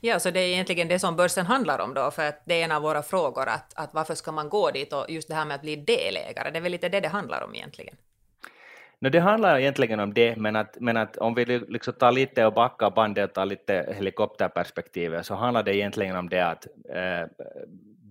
Ja, 0.00 0.18
så 0.20 0.30
det 0.30 0.40
är 0.40 0.48
egentligen 0.48 0.88
det 0.88 0.98
som 0.98 1.16
börsen 1.16 1.46
handlar 1.46 1.78
om 1.78 1.94
då, 1.94 2.10
för 2.10 2.28
att 2.28 2.42
det 2.44 2.60
är 2.60 2.64
en 2.64 2.72
av 2.72 2.82
våra 2.82 3.02
frågor, 3.02 3.48
att, 3.48 3.72
att 3.74 3.94
varför 3.94 4.14
ska 4.14 4.32
man 4.32 4.48
gå 4.48 4.70
dit 4.70 4.92
och 4.92 5.10
just 5.10 5.28
det 5.28 5.34
här 5.34 5.44
med 5.44 5.54
att 5.54 5.62
bli 5.62 5.76
delägare, 5.76 6.50
det 6.50 6.58
är 6.58 6.62
väl 6.62 6.72
lite 6.72 6.88
det 6.88 7.00
det 7.00 7.08
handlar 7.08 7.44
om 7.44 7.54
egentligen. 7.54 7.96
No, 8.98 9.08
det 9.08 9.20
handlar 9.20 9.58
egentligen 9.58 10.00
om 10.00 10.14
det, 10.14 10.36
men 10.36 10.56
att, 10.56 10.76
men 10.80 10.96
att 10.96 11.16
om 11.16 11.34
vi 11.34 11.44
liksom 11.44 11.94
tar 11.94 12.12
lite 12.12 12.46
och 12.46 12.52
backar 12.52 12.90
bandet 12.90 13.28
och 13.28 13.34
tar 13.34 13.46
lite 13.46 13.94
helikopterperspektivet 13.96 15.26
så 15.26 15.34
handlar 15.34 15.62
det 15.62 15.76
egentligen 15.76 16.16
om 16.16 16.28
det 16.28 16.40
att 16.40 16.66
eh, 16.88 17.28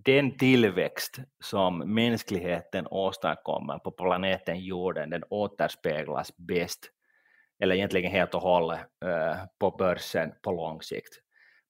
den 0.05 0.37
tillväxt 0.37 1.19
som 1.43 1.77
mänskligheten 1.77 2.87
åstadkommer 2.87 3.77
på 3.77 3.91
planeten 3.91 4.59
jorden, 4.59 5.09
den 5.09 5.23
återspeglas 5.29 6.37
bäst, 6.37 6.79
eller 7.59 7.75
egentligen 7.75 8.11
helt 8.11 8.35
och 8.35 8.41
hållet, 8.41 8.79
eh, 9.05 9.37
på 9.59 9.71
börsen 9.71 10.31
på 10.41 10.51
lång 10.51 10.81
sikt 10.81 11.24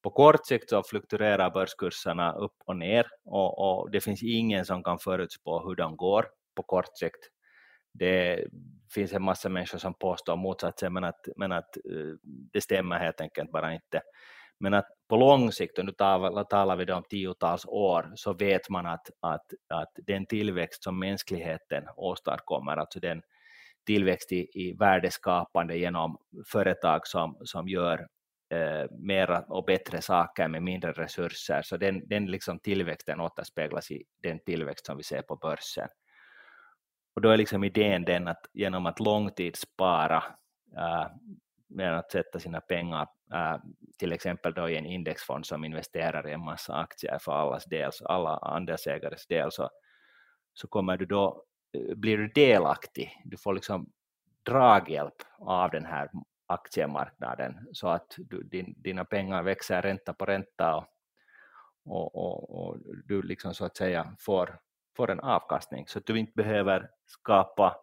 på 0.06 0.10
kort 0.10 0.46
sikt 0.46 0.70
så 0.70 0.82
fluktuerar 0.82 1.50
börskurserna 1.50 2.32
upp 2.32 2.54
och 2.66 2.76
ner 2.76 3.06
och, 3.24 3.58
och, 3.58 3.90
det 3.90 4.00
finns 4.00 4.22
ingen 4.22 4.64
som 4.64 4.82
kan 4.82 4.98
förutspå 4.98 5.68
hur 5.68 5.74
de 5.74 5.96
går 5.96 6.26
på 6.56 6.62
kort 6.62 6.98
sikt. 6.98 7.30
Det 7.94 8.46
finns 8.94 9.12
en 9.12 9.22
massa 9.22 9.48
människor 9.48 9.78
som 9.78 9.94
påstår 9.94 10.36
motsatsen 10.36 10.92
men 10.92 11.04
att, 11.04 11.28
men 11.36 11.52
att 11.52 11.76
eh, 11.76 12.14
det 12.52 12.60
stämmer 12.60 12.98
helt 12.98 13.20
enkelt 13.20 13.52
bara 13.52 13.74
inte. 13.74 14.02
Men 14.60 14.74
att 14.74 14.86
på 15.08 15.16
lång 15.16 15.52
sikt, 15.52 15.78
och 15.78 15.84
nu 15.84 15.92
talar 15.92 16.76
vi 16.76 16.92
om 16.92 17.02
tiotals 17.10 17.66
år, 17.66 18.12
så 18.14 18.32
vet 18.32 18.70
man 18.70 18.86
att, 18.86 19.10
att, 19.20 19.46
att 19.68 19.92
den 19.96 20.26
tillväxt 20.26 20.82
som 20.82 20.98
mänskligheten 20.98 21.84
åstadkommer, 21.96 22.76
alltså 22.76 23.00
den 23.00 23.22
tillväxt 23.86 24.32
i, 24.32 24.48
i 24.52 24.76
värdeskapande 24.78 25.76
genom 25.76 26.16
företag 26.52 27.06
som, 27.06 27.38
som 27.44 27.68
gör 27.68 28.06
eh, 28.50 28.90
mera 28.90 29.40
och 29.40 29.64
bättre 29.64 30.02
saker 30.02 30.48
med 30.48 30.62
mindre 30.62 30.92
resurser, 30.92 31.62
så 31.62 31.76
den, 31.76 32.08
den 32.08 32.26
liksom 32.26 32.58
tillväxten 32.58 33.20
återspeglas 33.20 33.90
i 33.90 34.04
den 34.22 34.38
tillväxt 34.38 34.86
som 34.86 34.96
vi 34.96 35.02
ser 35.02 35.22
på 35.22 35.36
börsen. 35.36 35.88
Och 37.14 37.22
då 37.22 37.30
är 37.30 37.36
liksom 37.36 37.64
idén 37.64 38.04
den 38.04 38.28
att 38.28 38.46
genom 38.52 38.86
att 38.86 39.00
långtidsspara 39.00 40.24
äh, 40.76 41.06
att 41.98 42.12
sätta 42.12 42.38
sina 42.38 42.60
pengar 42.60 43.08
äh, 43.32 43.56
till 43.98 44.12
exempel 44.12 44.54
då 44.54 44.68
i 44.68 44.76
en 44.76 44.86
indexfond 44.86 45.46
som 45.46 45.64
investerar 45.64 46.28
i 46.28 46.32
en 46.32 46.44
massa 46.44 46.74
aktier 46.74 47.18
för 47.18 47.32
allas 47.32 47.64
del, 47.64 47.90
alla 48.04 48.36
andelsägares 48.36 49.26
del, 49.26 49.52
så, 49.52 49.70
så 50.54 50.68
kommer 50.68 50.96
du 50.96 51.06
då, 51.06 51.42
eh, 51.72 51.94
blir 51.94 52.18
du 52.18 52.28
delaktig, 52.28 53.22
du 53.24 53.36
får 53.36 53.54
liksom 53.54 53.92
draghjälp 54.42 55.22
av 55.38 55.70
den 55.70 55.84
här 55.84 56.10
aktiemarknaden 56.46 57.68
så 57.72 57.88
att 57.88 58.14
du, 58.18 58.42
din, 58.42 58.74
dina 58.76 59.04
pengar 59.04 59.42
växer 59.42 59.82
ränta 59.82 60.12
på 60.12 60.24
ränta 60.24 60.76
och, 60.76 60.86
och, 61.84 62.14
och, 62.14 62.68
och, 62.68 62.76
du 63.04 63.22
liksom 63.22 63.54
så 63.54 63.64
att 63.64 63.76
säga 63.76 64.16
får, 64.20 64.58
får 64.96 65.10
en 65.10 65.20
avkastning 65.20 65.88
så 65.88 65.98
att 65.98 66.06
du 66.06 66.18
inte 66.18 66.32
behöver 66.36 66.90
skapa 67.06 67.76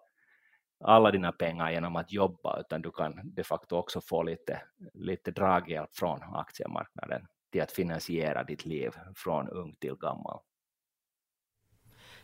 alla 0.84 1.12
dina 1.12 1.32
pengar 1.32 1.72
genom 1.72 1.96
att 1.96 2.12
jobba 2.12 2.60
utan 2.60 2.82
du 2.82 2.92
kan 2.92 3.22
de 3.24 3.44
facto 3.44 3.76
också 3.76 4.02
få 4.02 4.24
lite, 4.24 4.62
lite 4.94 5.32
draghjälp 5.32 5.96
från 5.96 6.24
aktiemarknaden 6.24 7.28
till 7.52 7.62
att 7.62 7.72
finansiera 7.72 8.44
ditt 8.44 8.66
liv 8.66 8.92
från 9.16 9.50
ung 9.50 9.76
till 9.76 9.96
gammal. 9.96 10.40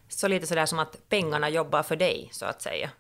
Så 0.08 0.28
lite 0.28 0.48
sådär 0.48 0.66
som 0.66 0.80
att 0.80 1.10
pengarna 1.10 1.50
jobbar 1.50 1.84
för 1.84 1.96
dig 1.96 2.30
så 2.32 2.46
att 2.46 2.62
säga? 2.62 2.92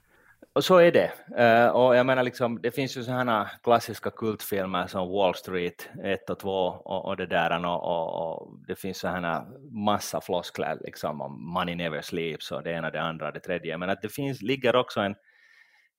Och 0.60 0.66
så 0.66 0.78
är 0.78 0.92
det. 0.92 1.12
Uh, 1.40 1.76
och 1.76 1.96
jag 1.96 2.06
menar 2.06 2.24
liksom, 2.24 2.62
det 2.62 2.72
finns 2.72 2.98
ju 2.98 3.04
sådana 3.04 3.50
klassiska 3.64 4.12
kultfilmer 4.12 4.88
som 4.88 5.10
Wall 5.10 5.36
Street 5.36 5.90
1 6.04 6.30
och 6.30 6.40
2 6.40 6.50
och, 6.50 7.06
och 7.06 7.18
det 7.18 7.26
där 7.26 7.66
och, 7.66 7.84
och, 7.84 8.42
och 8.42 8.60
det 8.68 8.76
finns 8.76 8.98
sådana 8.98 9.48
massa 9.72 10.22
floskler 10.22 10.78
liksom 10.82 11.22
om 11.22 11.54
money 11.54 11.76
never 11.76 12.02
sleeps 12.02 12.52
och 12.52 12.64
det 12.64 12.72
ena, 12.72 12.92
det 12.92 13.02
andra, 13.02 13.32
det 13.32 13.40
tredje. 13.40 13.78
Men 13.78 13.90
att 13.90 14.02
det 14.02 14.10
finns, 14.10 14.42
ligger 14.42 14.76
också 14.76 15.00
en, 15.00 15.16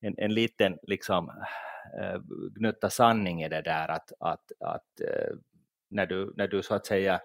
en, 0.00 0.14
en 0.19 0.35
liten 0.35 0.79
liksom 0.83 1.29
uh, 2.00 2.21
gnutta 2.55 2.90
sanning 2.90 3.43
i 3.43 3.49
det 3.49 3.62
där 3.62 3.88
att, 3.88 4.12
att, 4.21 4.52
att 4.61 5.00
uh, 5.00 5.37
när, 5.90 6.07
du, 6.07 6.35
när 6.37 6.49
du 6.49 6.62
så 6.62 6.75
att 6.75 6.87
säga 6.87 7.21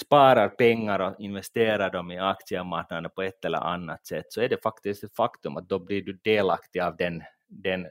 sparar 0.00 0.48
pengar 0.48 1.00
och 1.00 1.20
investerar 1.20 1.90
dem 1.90 2.10
i 2.10 2.18
aktiemarknaden 2.18 3.10
på 3.14 3.22
ett 3.22 3.44
eller 3.44 3.58
annat 3.58 4.06
sätt 4.06 4.26
så 4.28 4.40
är 4.40 4.48
det 4.48 4.62
faktiskt 4.62 5.04
ett 5.04 5.16
faktum 5.16 5.56
att 5.56 5.68
då 5.68 5.78
blir 5.78 6.02
du 6.02 6.12
delaktig 6.12 6.80
av 6.80 6.96
den, 6.96 7.22
den, 7.48 7.86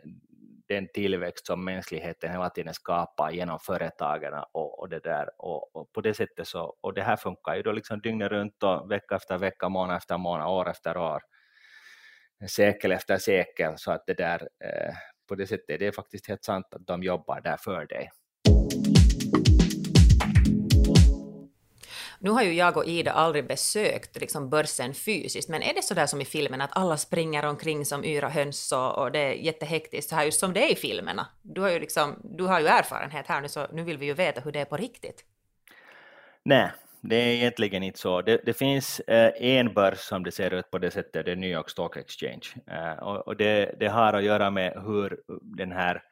den 0.67 0.87
tillväxt 0.93 1.45
som 1.47 1.65
mänskligheten 1.65 2.31
hela 2.31 2.49
tiden 2.49 2.73
skapar 2.73 3.31
genom 3.31 3.59
företagen 3.59 4.33
och, 4.51 4.79
och 4.79 4.89
det 4.89 4.99
där 4.99 5.29
och, 5.37 5.75
och, 5.75 5.91
på 5.93 6.01
det 6.01 6.13
sättet 6.13 6.47
så, 6.47 6.75
och 6.81 6.93
det 6.93 7.03
här 7.03 7.15
funkar 7.15 7.55
ju 7.55 7.61
då 7.61 7.71
liksom 7.71 8.01
dygnet 8.01 8.31
runt 8.31 8.63
och 8.63 8.91
vecka 8.91 9.15
efter 9.15 9.37
vecka, 9.37 9.69
månad 9.69 9.97
efter 9.97 10.17
månad, 10.17 10.47
år 10.47 10.69
efter 10.69 10.97
år, 10.97 11.21
sekel 12.47 12.91
efter 12.91 13.17
sekel 13.17 13.73
så 13.77 13.91
att 13.91 14.05
det 14.05 14.13
där 14.13 14.41
eh, 14.63 14.93
på 15.27 15.35
det 15.35 15.47
sättet 15.47 15.69
är 15.69 15.77
det 15.77 15.91
faktiskt 15.91 16.27
helt 16.27 16.43
sant 16.43 16.65
att 16.71 16.87
de 16.87 17.03
jobbar 17.03 17.41
där 17.41 17.57
för 17.57 17.85
dig. 17.85 18.09
Nu 22.27 22.33
har 22.33 22.43
ju 22.43 22.53
jag 22.53 22.77
och 22.77 22.85
Ida 22.85 23.11
aldrig 23.11 23.47
besökt 23.47 24.21
liksom 24.21 24.49
börsen 24.49 24.93
fysiskt, 24.93 25.49
men 25.49 25.63
är 25.63 25.73
det 25.73 25.81
så 25.81 25.93
där 25.93 26.05
som 26.05 26.21
i 26.21 26.25
filmen 26.25 26.61
att 26.61 26.77
alla 26.77 26.97
springer 26.97 27.45
omkring 27.45 27.85
som 27.85 28.05
yra 28.05 28.29
höns 28.29 28.71
och, 28.71 28.97
och 28.97 29.11
det 29.11 29.19
är 29.19 29.33
jättehektiskt 29.33 30.09
så 30.09 30.15
här 30.15 30.23
just 30.25 30.39
som 30.39 30.53
det 30.53 30.63
är 30.63 30.71
i 30.71 30.75
filmerna? 30.75 31.27
Du 31.41 31.61
har 31.61 31.69
ju 31.69 31.79
liksom, 31.79 32.19
du 32.23 32.43
har 32.43 32.59
ju 32.59 32.67
erfarenhet 32.67 33.27
här 33.27 33.41
nu 33.41 33.47
så 33.47 33.67
nu 33.71 33.83
vill 33.83 33.97
vi 33.97 34.05
ju 34.05 34.13
veta 34.13 34.41
hur 34.41 34.51
det 34.51 34.59
är 34.59 34.65
på 34.65 34.77
riktigt. 34.77 35.23
Nej, 36.43 36.71
det 37.01 37.15
är 37.15 37.27
egentligen 37.27 37.83
inte 37.83 37.99
så. 37.99 38.21
Det, 38.21 38.41
det 38.45 38.53
finns 38.53 38.99
eh, 38.99 39.31
en 39.41 39.73
börs 39.73 39.99
som 39.99 40.23
det 40.23 40.31
ser 40.31 40.53
ut 40.53 40.71
på 40.71 40.77
det 40.77 40.91
sättet, 40.91 41.25
det 41.25 41.31
är 41.31 41.35
New 41.35 41.51
York 41.51 41.69
Stock 41.69 41.97
Exchange. 41.97 42.47
Eh, 42.71 43.03
och, 43.03 43.27
och 43.27 43.37
det, 43.37 43.75
det, 43.79 43.87
har 43.87 44.13
att 44.13 44.23
göra 44.23 44.51
med 44.51 44.73
hur 44.85 45.19
den 45.41 45.71
här 45.71 46.03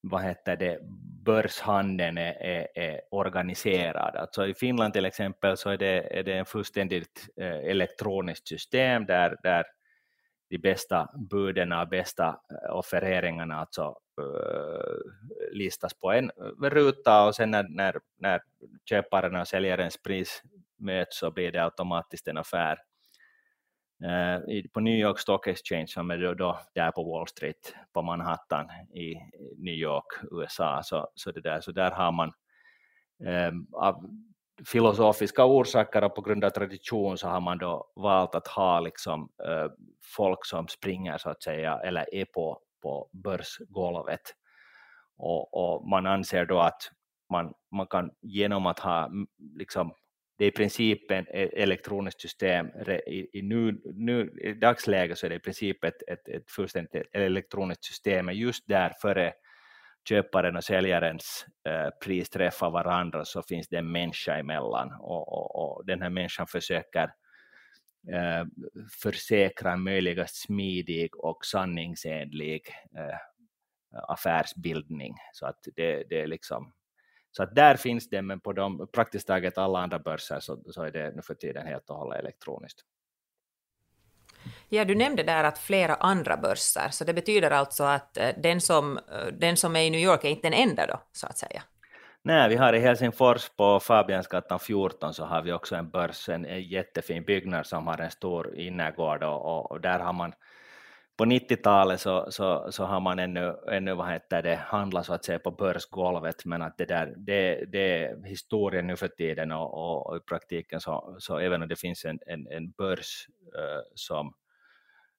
vad 0.00 0.22
heter 0.22 0.56
det, 0.56 0.78
börshandeln 1.24 2.18
är, 2.18 2.42
är, 2.42 2.68
är, 2.74 3.00
organiserad. 3.10 4.16
Alltså 4.16 4.46
I 4.46 4.54
Finland 4.54 4.92
till 4.92 5.04
exempel 5.04 5.56
så 5.56 5.70
är 5.70 5.76
det, 5.76 6.18
är 6.18 6.22
det 6.22 6.32
en 6.32 6.46
fullständigt 6.46 7.28
eh, 7.36 7.70
elektroniskt 7.70 8.48
system 8.48 9.06
där, 9.06 9.36
där 9.42 9.64
de 10.50 10.58
bästa 10.58 11.10
buden 11.30 11.72
och 11.72 11.88
bästa 11.88 12.28
eh, 12.28 12.76
offereringarna 12.76 13.56
alltså 13.56 13.96
uh, 14.20 15.52
listas 15.52 15.94
på 15.94 16.12
en 16.12 16.30
ruta 16.62 17.26
och 17.26 17.34
sen 17.34 17.50
när, 17.50 17.66
när, 17.68 18.00
när 18.18 18.40
köparen 18.84 19.36
och 19.36 19.48
säljarens 19.48 20.02
pris 20.02 20.42
möts 20.78 21.18
så 21.18 21.30
blir 21.30 21.52
det 21.52 21.64
automatiskt 21.64 22.28
en 22.28 22.38
affär. 22.38 22.78
Eh, 24.04 24.62
på 24.72 24.80
New 24.80 24.94
York 24.94 25.18
Stock 25.18 25.46
Exchange 25.46 25.86
som 25.86 26.10
är 26.10 26.18
då, 26.18 26.34
då 26.34 26.60
där 26.74 26.90
på 26.90 27.04
Wall 27.04 27.28
Street 27.28 27.74
på 27.92 28.02
Manhattan 28.02 28.70
i 28.94 29.14
New 29.56 29.74
York, 29.74 30.04
USA, 30.30 30.80
så, 30.84 31.10
så, 31.14 31.32
det 31.32 31.40
där, 31.40 31.60
så 31.60 31.72
där 31.72 31.90
har 31.90 32.12
man 32.12 32.32
ehm, 33.24 33.66
av 33.72 34.10
filosofiska 34.66 35.44
orsaker 35.44 36.04
och 36.04 36.14
på 36.14 36.22
grund 36.22 36.44
av 36.44 36.50
tradition 36.50 37.18
så 37.18 37.28
har 37.28 37.40
man 37.40 37.58
då 37.58 37.92
valt 37.96 38.34
att 38.34 38.46
ha 38.46 38.80
liksom, 38.80 39.28
eh, 39.44 39.66
folk 40.16 40.46
som 40.46 40.68
springer 40.68 41.18
så 41.18 41.30
att 41.30 41.42
säga 41.42 41.80
eller 41.84 42.14
är 42.14 42.24
på, 42.24 42.60
på 42.82 43.08
börsgolvet. 43.12 44.34
Och, 45.16 45.54
och 45.54 45.88
man 45.88 46.06
anser 46.06 46.46
då 46.46 46.60
att 46.60 46.82
man, 47.30 47.52
man 47.70 47.86
kan 47.86 48.10
genom 48.22 48.66
att 48.66 48.78
ha 48.78 49.10
liksom, 49.58 49.92
det 50.40 50.44
är 50.44 50.48
i 50.48 50.52
princip 50.52 51.10
ett 51.10 51.26
e, 51.28 51.50
elektroniskt 51.62 52.20
system, 52.20 52.66
i, 53.06 53.38
i, 53.38 53.42
nu, 53.42 53.80
nu, 53.84 54.38
i 54.42 54.52
dagsläget 54.52 55.18
så 55.18 55.26
är 55.26 55.30
det 55.30 55.36
i 55.36 55.40
princip 55.40 55.84
ett, 55.84 56.02
ett, 56.08 56.28
ett 56.28 56.50
fullständigt 56.50 57.06
elektroniskt 57.12 57.84
system, 57.84 58.26
men 58.26 58.34
just 58.36 58.68
där 58.68 58.92
före 59.02 59.32
köparen 60.08 60.56
och 60.56 60.64
säljarens 60.64 61.46
eh, 61.68 61.90
pris 62.04 62.30
träffar 62.30 62.70
varandra 62.70 63.24
så 63.24 63.42
finns 63.42 63.68
det 63.68 63.76
en 63.76 63.92
människa 63.92 64.36
emellan 64.36 64.92
och, 65.00 65.28
och, 65.28 65.76
och 65.76 65.86
den 65.86 66.02
här 66.02 66.10
människan 66.10 66.46
försöker 66.46 67.12
eh, 68.12 68.44
försäkra 69.02 69.72
en 69.72 69.82
möjligast 69.82 70.42
smidig 70.42 71.16
och 71.16 71.44
sanningsenlig 71.44 72.62
eh, 72.96 73.18
affärsbildning. 74.08 75.14
Så 75.32 75.46
att 75.46 75.58
det, 75.76 76.04
det 76.08 76.20
är 76.20 76.26
liksom 76.26 76.72
så 77.32 77.42
att 77.42 77.54
där 77.54 77.76
finns 77.76 78.08
det, 78.08 78.22
men 78.22 78.40
på 78.40 78.52
de, 78.52 78.88
praktiskt 78.92 79.26
taget 79.26 79.58
alla 79.58 79.78
andra 79.78 79.98
börser 79.98 80.40
så, 80.40 80.62
så 80.66 80.82
är 80.82 80.90
det 80.90 81.12
nu 81.16 81.22
för 81.22 81.34
tiden 81.34 81.66
helt 81.66 81.90
och 81.90 81.96
hållet 81.96 82.18
elektroniskt. 82.18 82.80
Ja, 84.68 84.84
du 84.84 84.94
nämnde 84.94 85.22
där 85.22 85.44
att 85.44 85.58
flera 85.58 85.94
andra 85.94 86.36
börser, 86.36 86.88
så 86.90 87.04
det 87.04 87.14
betyder 87.14 87.50
alltså 87.50 87.84
att 87.84 88.16
eh, 88.16 88.28
den 88.42 88.60
som, 88.60 88.98
eh, 88.98 89.26
den 89.32 89.56
som 89.56 89.76
är 89.76 89.80
i 89.80 89.90
New 89.90 90.00
York 90.00 90.24
är 90.24 90.28
inte 90.28 90.50
den 90.50 90.68
enda 90.68 90.86
då, 90.86 91.00
så 91.12 91.26
att 91.26 91.38
säga? 91.38 91.62
Nej, 92.22 92.48
vi 92.48 92.56
har 92.56 92.72
i 92.72 92.78
Helsingfors 92.78 93.48
på 93.56 93.80
Fabiansgatan 93.80 94.58
14 94.58 95.14
så 95.14 95.24
har 95.24 95.42
vi 95.42 95.52
också 95.52 95.76
en 95.76 95.90
börs, 95.90 96.28
en, 96.28 96.46
en 96.46 96.62
jättefin 96.62 97.24
byggnad 97.24 97.66
som 97.66 97.86
har 97.86 97.98
en 97.98 98.10
stor 98.10 98.58
innergård 98.58 99.22
och, 99.22 99.70
och 99.70 99.80
där 99.80 99.98
har 99.98 100.12
man 100.12 100.32
på 101.20 101.26
90-talet 101.26 102.00
så, 102.00 102.26
så, 102.30 102.72
så 102.72 102.84
har 102.84 103.00
man 103.00 103.18
ännu, 103.18 103.56
ännu 103.72 103.94
vad 103.94 104.08
heter 104.10 104.42
det, 104.42 104.54
handlat 104.56 105.06
så 105.06 105.14
att 105.14 105.24
säga 105.24 105.38
på 105.38 105.50
börsgolvet, 105.50 106.44
men 106.44 106.62
att 106.62 106.78
det, 106.78 106.84
där, 106.84 107.14
det, 107.16 107.64
det 107.72 107.78
är 107.78 108.24
historien 108.24 108.86
nu 108.86 108.96
för 108.96 109.08
tiden 109.08 109.52
och, 109.52 109.74
och, 109.74 110.06
och 110.06 110.16
i 110.16 110.20
praktiken 110.20 110.80
så, 110.80 111.16
så 111.18 111.38
även 111.38 111.62
om 111.62 111.68
det 111.68 111.76
finns 111.76 112.04
en, 112.04 112.18
en, 112.26 112.46
en 112.46 112.70
börs 112.70 113.26
uh, 113.56 113.82
som, 113.94 114.34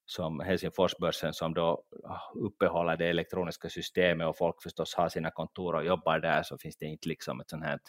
som 0.05 0.39
Helsingforsbörsen 0.39 1.33
som 1.33 1.53
då 1.53 1.83
ah, 2.03 2.31
uppehåller 2.35 2.97
det 2.97 3.09
elektroniska 3.09 3.69
systemet 3.69 4.27
och 4.27 4.37
folk 4.37 4.61
förstås 4.63 4.95
har 4.95 5.09
sina 5.09 5.31
kontor 5.31 5.75
och 5.75 5.85
jobbar 5.85 6.19
där 6.19 6.43
så 6.43 6.57
finns 6.57 6.77
det 6.77 6.85
inte 6.85 7.09
liksom 7.09 7.39
ett 7.39 7.49
sånt 7.49 7.65
här 7.65 7.79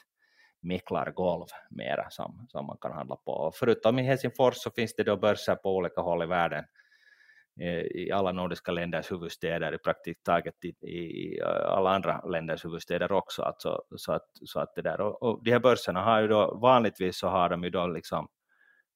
mäklargolv 0.60 1.46
mera 1.70 2.10
som, 2.10 2.46
som 2.48 2.66
man 2.66 2.78
kan 2.80 2.92
handla 2.92 3.16
på. 3.16 3.32
Och 3.32 3.54
förutom 3.54 3.98
i 3.98 4.02
Helsingfors 4.02 4.56
så 4.56 4.70
finns 4.70 4.94
det 4.94 5.02
då 5.02 5.16
börser 5.16 5.54
på 5.54 5.76
olika 5.76 6.00
håll 6.00 6.22
i 6.22 6.26
världen 6.26 6.64
i 7.94 8.12
alla 8.12 8.32
nordiska 8.32 8.72
länders 8.72 9.12
huvudstäder, 9.12 9.74
i 9.74 9.78
praktiskt 9.78 10.24
taget 10.24 10.64
i, 10.64 10.68
i 10.68 11.40
alla 11.42 11.90
andra 11.90 12.20
länders 12.20 12.64
huvudstäder 12.64 13.12
också. 13.12 13.42
Alltså, 13.42 13.82
så, 13.96 14.12
att, 14.12 14.30
så 14.44 14.60
att 14.60 14.74
det 14.74 14.82
där. 14.82 15.00
Och, 15.00 15.22
och 15.22 15.44
de 15.44 15.50
här 15.50 15.58
börserna 15.58 16.02
har 16.02 16.20
ju 16.20 16.28
då, 16.28 16.58
vanligtvis 16.62 17.18
så 17.18 17.28
har 17.28 17.48
de 17.48 17.64
ju 17.64 17.70
då 17.70 17.86
liksom 17.86 18.28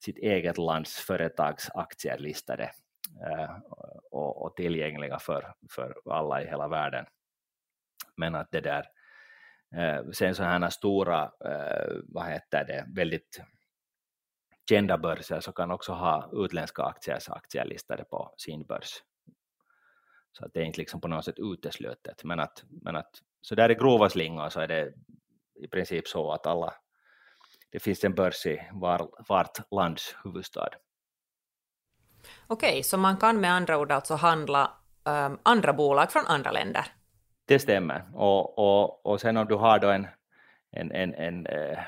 sitt 0.04 0.18
eget 0.18 0.58
lands 0.58 0.96
företagsaktier 0.96 2.18
listade 2.18 2.70
eh, 3.22 3.56
och, 4.10 4.42
och, 4.42 4.56
tillgängliga 4.56 5.18
för, 5.18 5.54
för 5.70 5.94
alla 6.10 6.42
i 6.42 6.46
hela 6.46 6.68
världen. 6.68 7.06
Men 8.16 8.34
att 8.34 8.50
det 8.50 8.60
där, 8.60 8.86
eh, 9.76 10.10
sen 10.12 10.34
så 10.34 10.42
här 10.42 10.70
stora, 10.70 11.22
eh, 11.44 11.96
vad 12.08 12.26
heter 12.26 12.64
det, 12.64 12.86
väldigt 12.94 13.40
kända 14.68 14.98
börser 14.98 15.40
så 15.40 15.52
kan 15.52 15.70
också 15.70 15.92
ha 15.92 16.30
utländska 16.32 16.82
aktiers 16.82 17.28
aktier 17.28 17.64
listade 17.64 18.04
på 18.04 18.34
sin 18.36 18.66
börs. 18.66 19.02
Så 20.32 20.44
att 20.44 20.54
det 20.54 20.60
är 20.60 20.64
inte 20.64 20.78
liksom 20.78 21.00
på 21.00 21.08
något 21.08 21.24
sätt 21.24 21.38
uteslutet. 21.38 22.24
Men 22.24 22.40
att, 22.40 22.64
men 22.82 22.96
att 22.96 23.10
så 23.40 23.54
där 23.54 23.70
i 23.70 23.74
grova 23.74 24.08
slingor 24.08 24.48
så 24.48 24.60
är 24.60 24.68
det 24.68 24.92
i 25.54 25.68
princip 25.68 26.08
så 26.08 26.32
att 26.32 26.46
alla, 26.46 26.74
det 27.70 27.78
finns 27.78 28.04
en 28.04 28.14
börs 28.14 28.46
i 28.46 28.68
var, 28.72 29.10
vart 29.28 29.70
lands 29.70 30.16
huvudstad. 30.24 30.68
Okej, 32.46 32.82
så 32.82 32.98
man 32.98 33.16
kan 33.16 33.40
med 33.40 33.52
andra 33.52 33.78
ord 33.78 33.92
alltså 33.92 34.14
handla 34.14 34.70
um, 35.04 35.38
andra 35.42 35.72
bolag 35.72 36.12
från 36.12 36.26
andra 36.26 36.50
länder? 36.50 36.86
Det 37.44 37.58
stämmer. 37.58 38.04
Och, 38.14 38.58
och, 38.58 39.06
och 39.06 39.20
sen 39.20 39.36
om 39.36 39.46
du 39.46 39.54
har 39.54 39.78
då 39.78 39.90
en, 39.90 40.06
en, 40.70 40.92
en, 40.92 41.14
en 41.14 41.46
eh, 41.46 41.78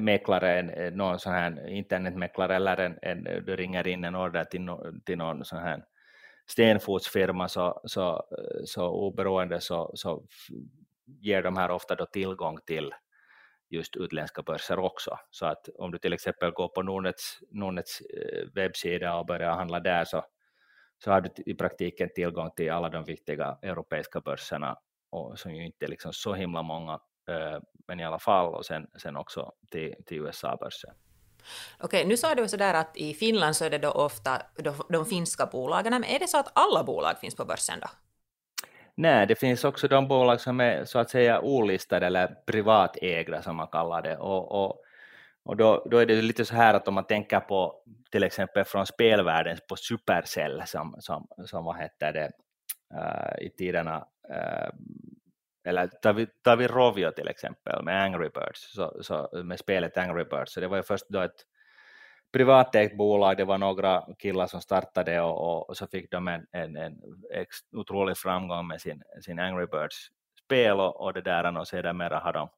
mäklare, 0.00 0.58
en, 0.58 0.70
eh, 0.70 0.92
någon 0.92 1.18
sån 1.18 1.32
här 1.32 1.68
internetmäklare 1.68 2.56
eller 2.56 2.76
en, 2.76 2.98
en, 3.02 3.24
du 3.24 3.56
ringer 3.56 3.86
in 3.86 4.04
en 4.04 4.14
order 4.14 4.44
till, 4.44 4.60
no, 4.60 5.00
till 5.04 5.18
någon 5.18 5.44
sån 5.44 5.58
här 5.58 5.84
stenfotsfirma 6.46 7.48
så, 7.48 7.80
så, 7.84 8.10
eh, 8.10 8.64
så 8.64 8.88
oberoende 8.88 9.60
så, 9.60 9.90
så 9.94 10.26
ger 11.20 11.42
de 11.42 11.56
här 11.56 11.70
ofta 11.70 11.94
då 11.94 12.06
tillgång 12.06 12.58
till 12.66 12.94
just 13.70 13.96
utländska 13.96 14.42
börser 14.42 14.78
också. 14.78 15.18
Så 15.30 15.46
att 15.46 15.68
om 15.74 15.90
du 15.90 15.98
till 15.98 16.12
exempel 16.12 16.50
går 16.50 16.68
på 16.68 16.82
Nordnets, 16.82 17.38
Nordnets 17.50 18.02
webbsida 18.54 19.14
och 19.14 19.26
börjar 19.26 19.50
handla 19.50 19.80
där 19.80 20.04
så, 20.04 20.24
så 21.04 21.10
har 21.10 21.20
du 21.20 21.30
i 21.46 21.54
praktiken 21.54 22.08
tillgång 22.14 22.50
till 22.56 22.72
alla 22.72 22.88
de 22.88 23.04
viktiga 23.04 23.58
europeiska 23.62 24.20
börserna 24.20 24.78
och 25.10 25.38
som 25.38 25.54
ju 25.54 25.66
inte 25.66 25.84
är 25.84 25.88
liksom 25.88 26.12
så 26.12 26.34
himla 26.34 26.62
många 26.62 27.00
men 27.88 28.00
i 28.00 28.04
alla 28.04 28.18
fall, 28.18 28.54
och 28.54 28.66
sen, 28.66 28.86
sen 29.02 29.16
också 29.16 29.52
till, 29.70 29.94
till 30.06 30.18
USA-börsen. 30.18 30.94
Okej, 31.80 32.06
nu 32.06 32.16
sa 32.16 32.34
du 32.34 32.48
sådär 32.48 32.74
att 32.74 32.96
i 32.96 33.14
Finland 33.14 33.56
så 33.56 33.64
är 33.64 33.70
det 33.70 33.78
då 33.78 33.90
ofta 33.90 34.42
de, 34.56 34.74
de 34.88 35.06
finska 35.06 35.46
bolagen, 35.46 35.92
men 35.92 36.04
är 36.04 36.18
det 36.18 36.28
så 36.28 36.38
att 36.38 36.52
alla 36.52 36.84
bolag 36.84 37.18
finns 37.20 37.34
på 37.34 37.44
börsen 37.44 37.80
då? 37.80 37.88
Nej, 38.94 39.26
det 39.26 39.34
finns 39.34 39.64
också 39.64 39.88
de 39.88 40.08
bolag 40.08 40.40
som 40.40 40.60
är 40.60 40.84
så 40.84 40.98
att 40.98 41.10
säga 41.10 41.40
olistade 41.40 42.06
eller 42.06 42.26
privatägda 42.46 43.42
som 43.42 43.56
man 43.56 43.68
kallar 43.68 44.02
det. 44.02 44.16
Och, 44.16 44.64
och, 44.64 44.82
och 45.44 45.56
då, 45.56 45.86
då 45.90 45.98
är 45.98 46.06
det 46.06 46.22
lite 46.22 46.44
så 46.44 46.54
här 46.54 46.74
att 46.74 46.88
om 46.88 46.94
man 46.94 47.06
tänker 47.06 47.40
på 47.40 47.82
till 48.10 48.22
exempel 48.22 48.64
från 48.64 48.86
spelvärlden 48.86 49.58
på 49.68 49.76
Supercell 49.76 50.62
som, 50.66 50.96
som, 50.98 51.28
som 51.46 51.64
vad 51.64 51.78
heter 51.78 52.12
det, 52.12 52.30
uh, 52.94 53.46
i 53.46 53.50
tiderna 53.50 54.06
uh, 54.30 54.70
eller 55.64 55.86
tar 55.86 56.12
vi, 56.12 56.26
tar 56.26 56.56
vi 56.56 56.66
Rovio 56.66 57.10
till 57.10 57.28
exempel 57.28 57.82
med 57.82 58.02
Angry 58.02 58.28
Birds, 58.28 58.72
så, 58.74 58.96
så, 59.00 59.42
med 59.44 59.58
spelet 59.58 59.96
Angry 59.96 60.24
Birds, 60.24 60.52
så 60.52 60.60
det 60.60 60.68
var 60.68 60.76
ju 60.76 60.82
först 60.82 61.04
då 61.08 61.20
ett 61.20 61.46
privatägt 62.32 62.96
bolag, 62.96 63.36
det 63.36 63.44
var 63.44 63.58
några 63.58 64.02
killar 64.18 64.46
som 64.46 64.60
startade 64.60 65.20
och, 65.20 65.68
och 65.68 65.76
så 65.76 65.86
fick 65.86 66.10
de 66.10 66.28
en, 66.28 66.46
en, 66.52 66.76
en 66.76 67.00
otrolig 67.72 68.16
framgång 68.16 68.66
med 68.66 68.80
sin, 68.80 69.02
sin 69.20 69.38
Angry 69.38 69.66
Birds-spel 69.66 70.80
och, 70.80 71.00
och 71.00 71.12
det 71.12 71.20
där. 71.20 71.58
Och 71.58 71.68
sedermera 71.68 72.18
har 72.18 72.32
de 72.32 72.48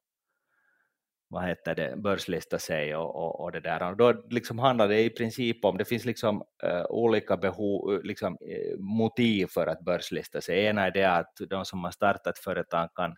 vad 1.27 1.45
heter 1.47 1.75
det, 1.75 1.95
börslista 1.97 2.59
sig 2.59 2.95
och, 2.95 3.15
och, 3.15 3.39
och, 3.39 3.51
det 3.51 3.59
där. 3.59 3.89
Och 3.89 3.97
då 3.97 4.23
liksom 4.29 4.59
handlar 4.59 4.87
det 4.87 5.03
i 5.03 5.09
princip 5.09 5.65
om, 5.65 5.77
det 5.77 5.85
finns 5.85 6.05
liksom 6.05 6.43
uh, 6.65 6.85
olika 6.89 7.37
behov, 7.37 7.93
eh, 7.93 8.01
liksom, 8.03 8.33
uh, 8.33 8.79
motiv 8.79 9.47
för 9.47 9.67
att 9.67 9.81
börslista 9.81 10.41
sig. 10.41 10.65
Ena 10.65 10.85
är 10.85 10.91
det 10.91 11.05
att 11.05 11.37
de 11.49 11.65
som 11.65 11.83
har 11.83 11.91
startat 11.91 12.39
företag 12.39 12.89
kan 12.95 13.15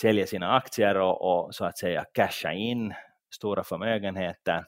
sälja 0.00 0.26
sina 0.26 0.56
aktier 0.56 0.94
och, 0.94 1.22
och 1.22 1.54
så 1.54 1.64
att 1.64 1.78
säga 1.78 2.04
casha 2.14 2.52
in 2.52 2.94
stora 3.34 3.64
förmögenheter. 3.64 4.64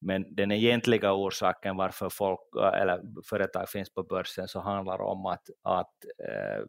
Men 0.00 0.34
den 0.34 0.52
egentliga 0.52 1.12
orsaken 1.12 1.76
varför 1.76 2.08
folk, 2.08 2.40
eller 2.74 3.02
företag 3.28 3.68
finns 3.68 3.94
på 3.94 4.02
börsen 4.02 4.48
så 4.48 4.60
handlar 4.60 5.00
om 5.00 5.26
att, 5.26 5.50
att 5.62 5.94
eh, 6.28 6.64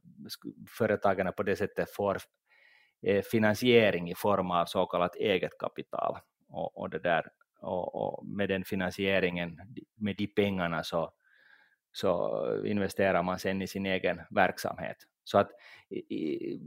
företagen 0.78 1.34
på 1.38 1.44
det 1.44 1.56
sättet 1.56 1.96
får 1.96 2.18
Eh, 3.04 3.22
finansiering 3.22 4.10
i 4.10 4.16
form 4.16 4.52
av 4.52 4.66
så 4.66 4.86
kallat 4.86 5.16
eget 5.16 5.58
kapital. 5.58 6.18
Och, 6.50 6.78
och, 6.78 6.90
det 6.90 7.00
där, 7.00 7.26
och, 7.62 7.96
och 7.96 8.26
med 8.26 8.50
den 8.50 8.64
finansieringen, 8.64 9.60
med 9.96 10.16
de 10.18 10.28
pengarna 10.28 10.84
så, 10.84 11.12
så 11.92 12.44
investerar 12.66 13.24
man 13.24 13.40
sen 13.40 13.62
i 13.62 13.68
sin 13.68 13.86
egen 13.86 14.22
verksamhet. 14.30 14.98
Så 15.24 15.38
att 15.38 15.50
i, 15.90 16.60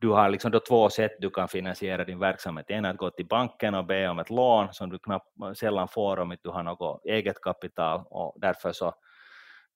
du 0.00 0.08
har 0.08 0.28
liksom 0.28 0.50
då 0.50 0.60
två 0.60 0.90
sätt 0.90 1.12
du 1.18 1.30
kan 1.30 1.48
finansiera 1.48 2.04
din 2.04 2.18
verksamhet. 2.18 2.70
En 2.70 2.84
är 2.84 2.90
att 2.90 2.96
gå 2.96 3.10
till 3.10 3.26
banken 3.26 3.74
och 3.74 3.86
be 3.86 4.08
om 4.08 4.18
ett 4.18 4.30
lån 4.30 4.72
som 4.72 4.90
du 4.90 4.98
knappt, 4.98 5.26
sällan 5.54 5.88
får 5.88 6.18
om 6.18 6.32
inte 6.32 6.48
du 6.48 6.50
har 6.50 6.62
något 6.62 7.04
eget 7.04 7.40
kapital 7.40 8.04
och 8.10 8.40
därför 8.40 8.72
så, 8.72 8.94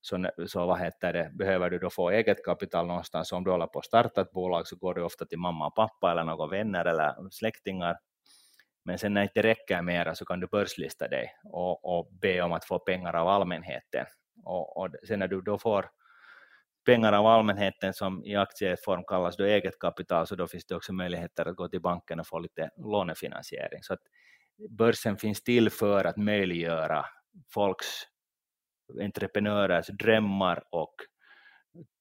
så, 0.05 0.31
så 0.47 0.67
vad 0.67 0.81
heter 0.81 1.13
det, 1.13 1.31
behöver 1.33 1.71
du 1.71 1.79
då 1.79 1.91
få 1.91 2.11
eget 2.11 2.45
kapital 2.45 2.87
någonstans. 2.87 3.33
Om 3.33 3.45
du 3.45 3.51
håller 3.51 3.67
på 3.67 3.79
att 3.79 3.85
starta 3.85 4.21
ett 4.21 4.33
bolag 4.33 4.67
så 4.67 4.77
går 4.77 4.95
du 4.95 5.03
ofta 5.03 5.27
till 5.27 5.39
mamma 5.39 5.67
och 5.67 5.75
pappa 5.75 6.11
eller 6.11 6.25
några 6.25 6.47
vänner 6.47 6.85
eller 6.85 7.31
släktingar. 7.31 7.97
Men 8.85 8.99
sen 8.99 9.15
när 9.15 9.21
det 9.21 9.25
inte 9.25 9.43
räcker 9.43 9.83
mera 9.83 10.15
så 10.15 10.25
kan 10.25 10.41
du 10.41 10.47
börslista 10.47 11.09
dig 11.09 11.33
och, 11.45 11.99
och 11.99 12.09
be 12.21 12.43
om 12.43 12.53
att 12.53 12.65
få 12.65 12.79
pengar 12.79 13.15
av 13.15 13.29
allmänheten. 13.29 14.07
Och, 14.45 14.77
och 14.77 14.89
sen 15.09 15.19
när 15.19 15.29
du 15.29 15.41
då 15.41 15.59
får 15.59 15.87
pengar 16.87 17.13
av 17.13 17.27
allmänheten 17.27 17.95
som 17.95 18.25
i 18.25 18.37
aktieform 18.37 19.05
kallas 19.05 19.37
då 19.37 19.45
eget 19.45 19.79
kapital, 19.79 20.27
så 20.27 20.35
då 20.37 20.47
finns 20.47 20.67
det 20.67 20.77
också 20.77 20.93
möjligheter 20.93 21.47
att 21.47 21.57
gå 21.57 21.69
till 21.69 21.81
banken 21.81 22.21
och 22.21 22.27
få 22.27 22.39
lite 22.39 22.71
lånefinansiering. 22.77 23.83
Så 23.83 23.95
att 23.95 24.01
börsen 24.71 25.17
finns 25.17 25.43
till 25.43 25.71
för 25.71 26.05
att 26.05 26.17
möjliggöra 26.17 27.05
folks 27.55 27.87
entreprenörers 29.01 29.87
drömmar 29.87 30.65
och 30.71 30.95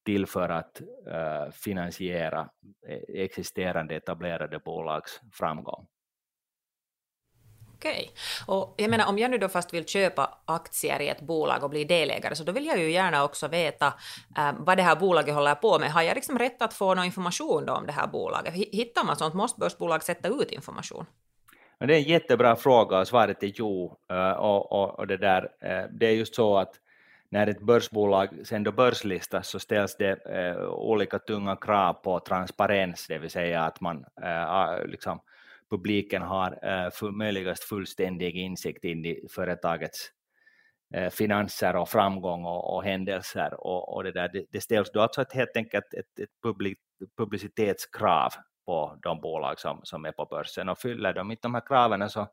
till 0.06 0.26
för 0.26 0.50
att 0.50 0.82
uh, 1.08 1.52
finansiera 1.52 2.50
e-, 2.88 3.24
existerande 3.24 3.96
etablerade 3.96 4.60
bolags 4.60 5.22
framgång. 5.32 5.88
Okej. 7.84 8.12
Och 8.48 8.76
jag 8.78 8.90
menar, 8.90 9.08
om 9.08 9.20
jag 9.20 9.32
nu 9.32 9.38
då 9.38 9.50
fast 9.50 9.74
vill 9.74 9.86
köpa 9.86 10.38
aktier 10.46 11.02
i 11.02 11.10
ett 11.10 11.22
bolag 11.22 11.64
och 11.64 11.70
bli 11.70 11.84
delägare, 11.84 12.36
så 12.36 12.44
då 12.44 12.52
vill 12.52 12.66
jag 12.66 12.80
ju 12.80 12.92
gärna 12.92 13.24
också 13.24 13.48
veta 13.48 13.88
eh, 14.38 14.52
vad 14.58 14.78
det 14.78 14.84
här 14.84 14.96
bolaget 14.96 15.36
håller 15.36 15.56
på 15.56 15.80
med. 15.80 15.92
Har 15.92 16.02
jag 16.02 16.16
liksom 16.16 16.40
rätt 16.40 16.62
att 16.62 16.74
få 16.74 16.96
någon 16.96 17.06
information 17.06 17.70
om 17.70 17.86
det 17.86 17.92
här 17.92 18.08
bolaget? 18.08 18.54
Hittar 18.54 19.04
man 19.04 19.16
sånt 19.16 19.34
måste 19.34 19.60
börsbolag 19.60 20.04
sätta 20.04 20.28
ut 20.28 20.52
information. 20.52 21.06
Det 21.88 21.94
är 21.94 21.98
en 21.98 22.04
jättebra 22.04 22.56
fråga 22.56 23.00
och 23.00 23.08
svaret 23.08 23.44
är 23.44 23.52
jo. 23.56 23.98
Eh, 24.10 24.32
och, 24.32 24.72
och, 24.72 25.00
och, 25.00 25.08
det, 25.08 25.18
där, 25.18 25.50
eh, 25.62 25.86
det 25.92 26.06
är 26.06 26.12
just 26.12 26.36
så 26.36 26.58
att 26.58 26.80
när 27.30 27.48
ett 27.48 27.62
börsbolag 27.62 28.30
sen 28.44 28.64
då 28.64 28.72
börslistas 28.72 29.48
så 29.48 29.60
ställs 29.60 29.98
det 29.98 30.26
eh, 30.26 30.64
olika 30.64 31.20
tunga 31.20 31.56
krav 31.56 31.94
på 31.94 32.20
transparens, 32.20 33.08
det 33.08 33.18
vill 33.18 33.30
säga 33.30 33.64
att 33.64 33.82
man 33.82 34.06
liksom, 34.86 35.20
publiken 35.70 36.22
har 36.22 37.12
möjligast 37.12 37.64
fullständig 37.64 38.36
insikt 38.36 38.84
in 38.84 39.06
i 39.06 39.28
företagets 39.32 40.12
finanser 41.12 41.76
och 41.76 41.90
framgång 41.90 42.46
och, 42.46 42.76
och 42.76 42.84
händelser 42.84 43.54
och, 43.54 43.96
och 43.96 44.04
det, 44.04 44.12
där, 44.12 44.30
det, 44.34 44.46
det 44.52 44.62
ställs 44.62 44.92
då 44.92 45.02
alltså 45.02 45.22
ett, 45.22 45.34
helt 45.34 45.58
enkelt 45.58 45.94
ett, 45.94 46.20
ett 46.20 46.30
publik, 46.44 46.78
publicitetskrav 47.18 48.32
på 48.66 49.00
de 49.02 49.22
bolag 49.22 49.60
som, 49.60 49.80
som 49.84 50.06
är 50.06 50.12
på 50.12 50.26
börsen 50.26 50.70
och 50.70 50.80
fyller 50.80 51.14
de 51.14 51.32
inte 51.32 51.42
de 51.42 51.54
här 51.54 51.68
kraven 51.68 52.10
så, 52.10 52.28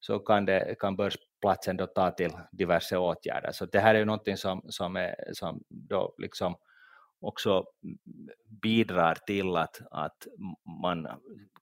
så 0.00 0.18
kan, 0.18 0.44
det, 0.44 0.74
kan 0.78 0.96
börsplatsen 0.96 1.76
då 1.76 1.86
ta 1.86 2.10
till 2.10 2.32
diverse 2.52 2.96
åtgärder. 2.96 3.52
Så 3.52 3.66
det 3.66 3.80
här 3.80 3.94
är 3.94 3.98
ju 3.98 4.04
någonting 4.04 4.36
som, 4.36 4.62
som, 4.68 4.96
är, 4.96 5.14
som 5.32 5.64
då 5.68 6.14
liksom 6.18 6.56
också 7.20 7.64
bidrar 8.62 9.14
till 9.14 9.56
att, 9.56 9.80
att 9.90 10.26
man 10.82 11.08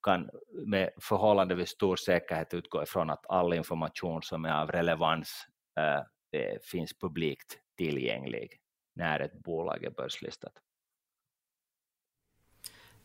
kan 0.03 0.31
med 0.67 0.91
förhållandevis 1.01 1.71
stor 1.71 1.97
säkerhet 1.97 2.55
utgå 2.55 2.83
ifrån 2.83 3.11
att 3.11 3.27
all 3.29 3.55
information 3.55 4.23
som 4.23 4.45
är 4.45 4.63
av 4.63 4.71
relevans 4.71 5.47
äh, 5.81 6.57
finns 6.71 6.99
publikt 6.99 7.59
tillgänglig 7.77 8.61
när 8.95 9.21
ett 9.21 9.43
bolag 9.43 9.85
är 9.85 9.91
börslistat 9.91 10.53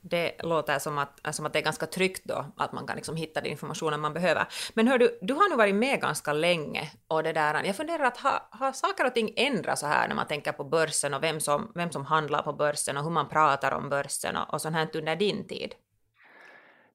det 0.10 0.44
låter 0.44 0.80
som 0.80 0.98
att, 0.98 1.20
alltså, 1.22 1.40
som 1.40 1.46
att 1.46 1.54
det 1.54 1.60
är 1.60 1.64
ganska 1.64 1.86
tryggt 1.86 2.22
då, 2.26 2.46
att 2.58 2.74
man 2.74 2.88
kan 2.88 2.96
liksom 2.96 3.16
hitta 3.16 3.42
den 3.42 3.52
informationen 3.52 4.00
man 4.00 4.14
behöver. 4.14 4.48
Men 4.74 4.88
hör 4.88 4.98
du, 4.98 5.20
du 5.22 5.34
har 5.34 5.50
nu 5.50 5.56
varit 5.56 5.76
med 5.76 6.02
ganska 6.02 6.34
länge 6.34 6.92
och 7.08 7.24
det 7.24 7.34
där, 7.34 7.64
jag 7.64 7.76
funderar 7.76 8.04
att 8.04 8.18
har, 8.18 8.42
ha 8.60 8.74
saker 8.74 9.06
och 9.06 9.14
ting 9.14 9.34
ändrats 9.36 9.82
så 9.82 9.88
här 9.88 10.08
när 10.08 10.16
man 10.16 10.28
tänker 10.28 10.52
på 10.52 10.64
börsen 10.64 11.14
och 11.14 11.24
vem 11.24 11.40
som, 11.40 11.72
vem 11.76 11.92
som 11.92 12.06
handlar 12.06 12.42
på 12.42 12.54
börsen 12.54 12.98
och 12.98 13.04
hur 13.04 13.12
man 13.12 13.30
pratar 13.30 13.72
om 13.72 13.90
börsen 13.90 14.36
och, 14.38 14.54
och 14.54 14.62
sånt 14.62 14.76
här 14.76 14.90
under 14.94 15.16
din 15.16 15.48
tid? 15.48 15.76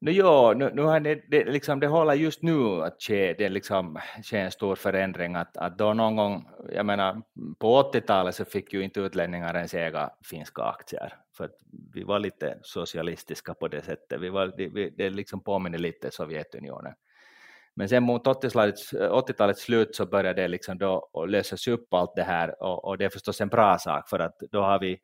No, 0.02 0.10
jo, 0.10 0.52
nu, 0.52 0.70
nu 0.74 0.82
har 0.82 1.00
det, 1.00 1.22
det, 1.28 1.44
liksom, 1.44 1.80
det 1.80 1.86
håller 1.86 2.14
just 2.14 2.42
nu 2.42 2.82
att 2.82 3.02
ske, 3.02 3.34
det 3.34 3.48
liksom, 3.48 3.98
ske 4.22 4.38
en 4.38 4.50
stor 4.50 4.76
förändring. 4.76 5.36
Att, 5.36 5.56
att 5.56 5.78
då 5.78 5.94
någon 5.94 6.16
gång, 6.16 6.48
jag 6.72 6.86
menar, 6.86 7.22
på 7.58 7.82
80-talet 7.82 8.34
så 8.34 8.44
fick 8.44 8.72
ju 8.72 8.82
inte 8.82 9.00
utlänningar 9.00 9.56
ens 9.56 9.74
äga 9.74 10.10
finska 10.24 10.62
aktier, 10.62 11.14
för 11.36 11.44
att 11.44 11.56
vi 11.94 12.02
var 12.02 12.18
lite 12.18 12.58
socialistiska 12.62 13.54
på 13.54 13.68
det 13.68 13.82
sättet. 13.82 14.20
Vi 14.20 14.28
var, 14.28 14.52
det, 14.56 14.90
det 14.90 15.10
liksom 15.10 15.40
påminner 15.40 15.78
lite 15.78 16.10
Sovjetunionen. 16.10 16.92
Men 17.74 17.88
sen 17.88 18.02
mot 18.02 18.26
80-talets, 18.26 18.92
80-talets 18.92 19.62
slut 19.62 19.96
så 19.96 20.06
började 20.06 20.42
det 20.42 20.48
liksom 20.48 20.78
då 20.78 21.24
lösas 21.28 21.68
upp 21.68 21.94
allt 21.94 22.14
det 22.16 22.22
här 22.22 22.62
och, 22.62 22.84
och 22.84 22.98
det 22.98 23.04
är 23.04 23.08
förstås 23.08 23.40
en 23.40 23.48
bra 23.48 23.78
sak 23.78 24.08
för 24.08 24.18
att 24.18 24.38
då 24.50 24.62
har 24.62 24.78
vi 24.78 25.00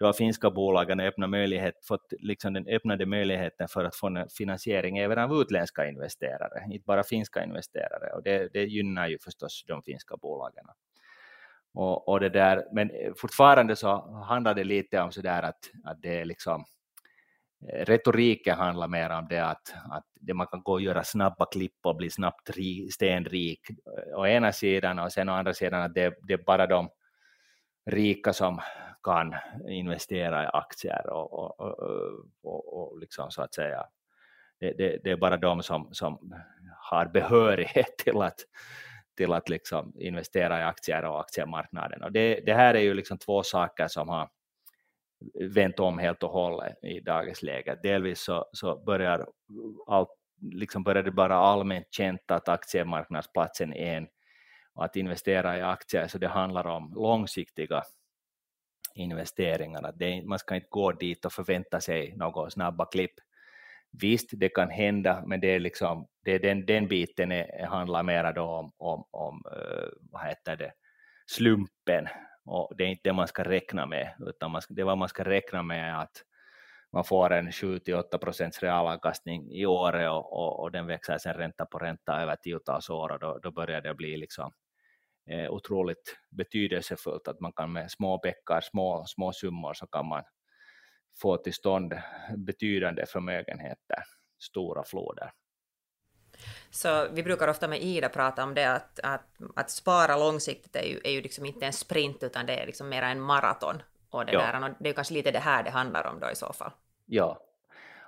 då 0.00 0.06
har 0.06 0.12
finska 0.12 0.50
bolagen 0.50 1.00
öppnat 1.00 1.30
möjlighet, 1.30 1.74
fått 1.86 2.12
liksom 2.18 2.52
den 2.52 2.68
öppnade 2.68 3.06
möjligheten 3.06 3.68
för 3.68 3.84
att 3.84 3.96
få 3.96 4.26
finansiering 4.38 4.98
även 4.98 5.18
av 5.18 5.40
utländska 5.40 5.88
investerare, 5.88 6.64
inte 6.74 6.84
bara 6.86 7.02
finska 7.02 7.44
investerare, 7.44 8.12
och 8.14 8.22
det, 8.22 8.52
det 8.52 8.64
gynnar 8.64 9.08
ju 9.08 9.18
förstås 9.18 9.64
de 9.66 9.82
finska 9.82 10.16
bolagen. 10.16 10.64
Och, 11.74 12.08
och 12.08 12.20
det 12.20 12.28
där, 12.28 12.64
men 12.72 12.90
eh, 12.90 13.12
fortfarande 13.16 13.76
så 13.76 14.22
handlar 14.24 14.54
det 14.54 14.64
lite 14.64 15.00
om 15.00 15.12
sådär 15.12 15.42
att, 15.42 15.70
att 15.84 16.02
det 16.02 16.20
är 16.20 16.24
liksom 16.24 16.64
eh, 17.68 17.84
retoriken 17.84 18.56
handlar 18.56 18.88
mer 18.88 19.10
om 19.10 19.26
det 19.28 19.46
att, 19.46 19.74
att 19.90 20.04
det 20.14 20.34
man 20.34 20.46
kan 20.46 20.62
gå 20.62 20.72
och 20.72 20.80
göra 20.80 21.04
snabba 21.04 21.46
klipp 21.46 21.78
och 21.82 21.96
bli 21.96 22.10
snabbt 22.10 22.50
stenrik 22.92 23.70
eh, 23.70 24.18
å 24.18 24.26
ena 24.26 24.52
sidan 24.52 24.98
och 24.98 25.12
sen 25.12 25.28
å 25.28 25.32
andra 25.32 25.54
sidan 25.54 25.82
att 25.82 25.94
det, 25.94 26.14
det 26.22 26.32
är 26.32 26.44
bara 26.46 26.66
de 26.66 26.88
rika 27.90 28.32
som 28.32 28.60
kan 29.02 29.34
investera 29.68 30.44
i 30.44 30.46
aktier 30.52 31.10
och, 31.10 31.32
och, 31.32 31.60
och, 32.42 32.92
och 32.92 32.98
liksom 32.98 33.30
så 33.30 33.42
att 33.42 33.54
säga 33.54 33.86
det, 34.60 34.72
det, 34.72 34.98
det, 35.04 35.10
är 35.10 35.16
bara 35.16 35.36
de 35.36 35.62
som, 35.62 35.88
som 35.92 36.34
har 36.76 37.06
behörighet 37.06 37.98
till 37.98 38.22
att, 38.22 38.40
till 39.16 39.32
att 39.32 39.48
liksom 39.48 39.92
investera 39.98 40.60
i 40.60 40.62
aktier 40.62 41.04
och 41.04 41.20
aktiemarknaden. 41.20 42.02
Och 42.02 42.12
det, 42.12 42.40
det 42.46 42.54
här 42.54 42.74
är 42.74 42.80
ju 42.80 42.94
liksom 42.94 43.18
två 43.18 43.42
saker 43.42 43.88
som 43.88 44.08
har 44.08 44.28
vänt 45.54 45.80
om 45.80 45.98
helt 45.98 46.22
och 46.22 46.30
hållet 46.30 46.84
i 46.84 47.00
dagens 47.00 47.42
läge. 47.42 47.78
Delvis 47.82 48.20
så, 48.20 48.46
så 48.52 48.84
börjar, 48.84 49.26
allt, 49.86 50.08
liksom 50.52 50.82
börjar 50.82 51.02
det 51.02 51.10
bara 51.10 51.36
allmänt 51.36 51.86
känt 51.90 52.30
att 52.30 52.48
aktiemarknadsplatsen 52.48 53.72
är 53.72 53.96
en 53.96 54.06
och 54.80 54.86
att 54.86 54.96
investera 54.96 55.58
i 55.58 55.62
aktier, 55.62 56.08
så 56.08 56.18
det 56.18 56.28
handlar 56.28 56.66
om 56.66 56.92
långsiktiga 56.94 57.82
investeringar. 58.94 59.92
Det, 59.96 60.22
man 60.22 60.38
ska 60.38 60.54
inte 60.54 60.66
gå 60.70 60.92
dit 60.92 61.24
och 61.24 61.32
förvänta 61.32 61.80
sig 61.80 62.14
några 62.16 62.50
snabba 62.50 62.86
klipp. 62.86 63.14
Visst, 64.00 64.30
det 64.32 64.48
kan 64.48 64.70
hända, 64.70 65.22
men 65.26 65.40
det 65.40 65.54
är 65.54 65.60
liksom, 65.60 66.06
det 66.24 66.32
är 66.32 66.38
den, 66.38 66.66
den 66.66 66.88
biten 66.88 67.32
är, 67.32 67.66
handlar 67.66 68.02
mer 68.02 68.32
då 68.32 68.42
om, 68.42 68.72
om, 68.76 69.04
om 69.10 69.42
eh, 69.52 69.88
vad 70.00 70.22
heter 70.22 70.56
det, 70.56 70.72
slumpen 71.26 72.08
och 72.44 72.72
det 72.76 72.84
är 72.84 72.88
inte 72.88 73.08
det 73.08 73.12
man 73.12 73.28
ska 73.28 73.44
räkna 73.44 73.86
med, 73.86 74.14
utan 74.26 74.50
man 74.50 74.62
ska, 74.62 74.74
det 74.74 74.84
vad 74.84 74.98
man 74.98 75.08
ska 75.08 75.24
räkna 75.24 75.62
med 75.62 75.90
är 75.90 76.02
att, 76.02 76.24
man 76.92 77.04
får 77.04 77.32
en 77.32 77.50
7-8 77.50 78.18
procents 78.18 78.62
realavkastning 78.62 79.52
i 79.52 79.66
året 79.66 80.10
och, 80.10 80.32
och, 80.32 80.60
och, 80.60 80.72
den 80.72 80.86
växer 80.86 81.18
sen 81.18 81.34
ränta 81.34 81.66
på 81.66 81.78
ränta 81.78 82.22
över 82.22 82.36
tiotals 82.36 82.90
år 82.90 83.12
och 83.12 83.18
då, 83.18 83.38
då 83.42 83.50
börjar 83.50 83.80
det 83.80 83.94
bli 83.94 84.16
liksom 84.16 84.52
eh, 85.30 85.50
otroligt 85.50 86.16
betydelsefullt 86.30 87.28
att 87.28 87.40
man 87.40 87.52
kan 87.52 87.72
med 87.72 87.90
små 87.90 88.18
bäckar, 88.18 88.60
små, 88.60 89.04
små 89.06 89.32
summor 89.32 89.74
så 89.74 89.86
kan 89.86 90.06
man 90.06 90.22
få 91.20 91.36
till 91.36 91.54
stånd 91.54 91.94
betydande 92.36 93.06
förmögenheter, 93.06 94.02
stora 94.38 94.84
floder. 94.84 95.32
Så 96.70 97.08
vi 97.12 97.22
brukar 97.22 97.48
ofta 97.48 97.68
med 97.68 97.82
Ida 97.82 98.08
prata 98.08 98.44
om 98.44 98.54
det 98.54 98.72
att, 98.72 99.00
att, 99.02 99.26
att 99.56 99.70
spara 99.70 100.16
långsiktigt 100.16 100.76
är 100.76 100.82
ju, 100.82 101.00
är 101.04 101.10
ju 101.10 101.22
liksom 101.22 101.46
inte 101.46 101.66
en 101.66 101.72
sprint 101.72 102.22
utan 102.22 102.46
det 102.46 102.56
är 102.62 102.66
liksom 102.66 102.88
mera 102.88 103.08
en 103.08 103.20
maraton. 103.20 103.82
Och 104.10 104.26
det, 104.26 104.32
ja. 104.32 104.38
där, 104.38 104.64
och 104.64 104.74
det 104.80 104.88
är 104.88 104.92
kanske 104.92 105.14
lite 105.14 105.30
det 105.30 105.38
här 105.38 105.62
det 105.62 105.70
handlar 105.70 106.06
om 106.06 106.20
då 106.20 106.30
i 106.30 106.34
så 106.34 106.52
fall. 106.52 106.72
Ja, 107.06 107.49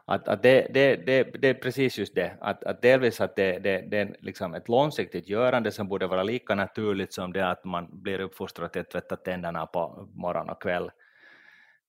att, 0.05 0.29
att 0.29 0.43
det, 0.43 0.67
det, 0.75 0.97
det, 0.97 1.23
det 1.23 1.49
är 1.49 1.55
precis 1.55 1.99
just 1.99 2.15
det, 2.15 2.37
att, 2.41 2.65
att 2.65 2.83
delvis 2.83 3.21
att 3.21 3.37
det, 3.37 3.59
det, 3.59 3.85
det 3.91 3.99
är 3.99 4.17
liksom 4.21 4.55
ett 4.55 4.69
långsiktigt 4.69 5.29
görande 5.29 5.71
som 5.71 5.89
borde 5.89 6.07
vara 6.07 6.23
lika 6.23 6.55
naturligt 6.55 7.13
som 7.13 7.33
det 7.33 7.51
att 7.51 7.65
man 7.65 8.03
blir 8.03 8.21
uppfostrad 8.21 8.73
till 8.73 8.81
att 8.81 8.91
tvätta 8.91 9.17
tänderna 9.17 9.67
på 9.67 10.09
morgon 10.15 10.51
och 10.51 10.63
kväll. 10.63 10.91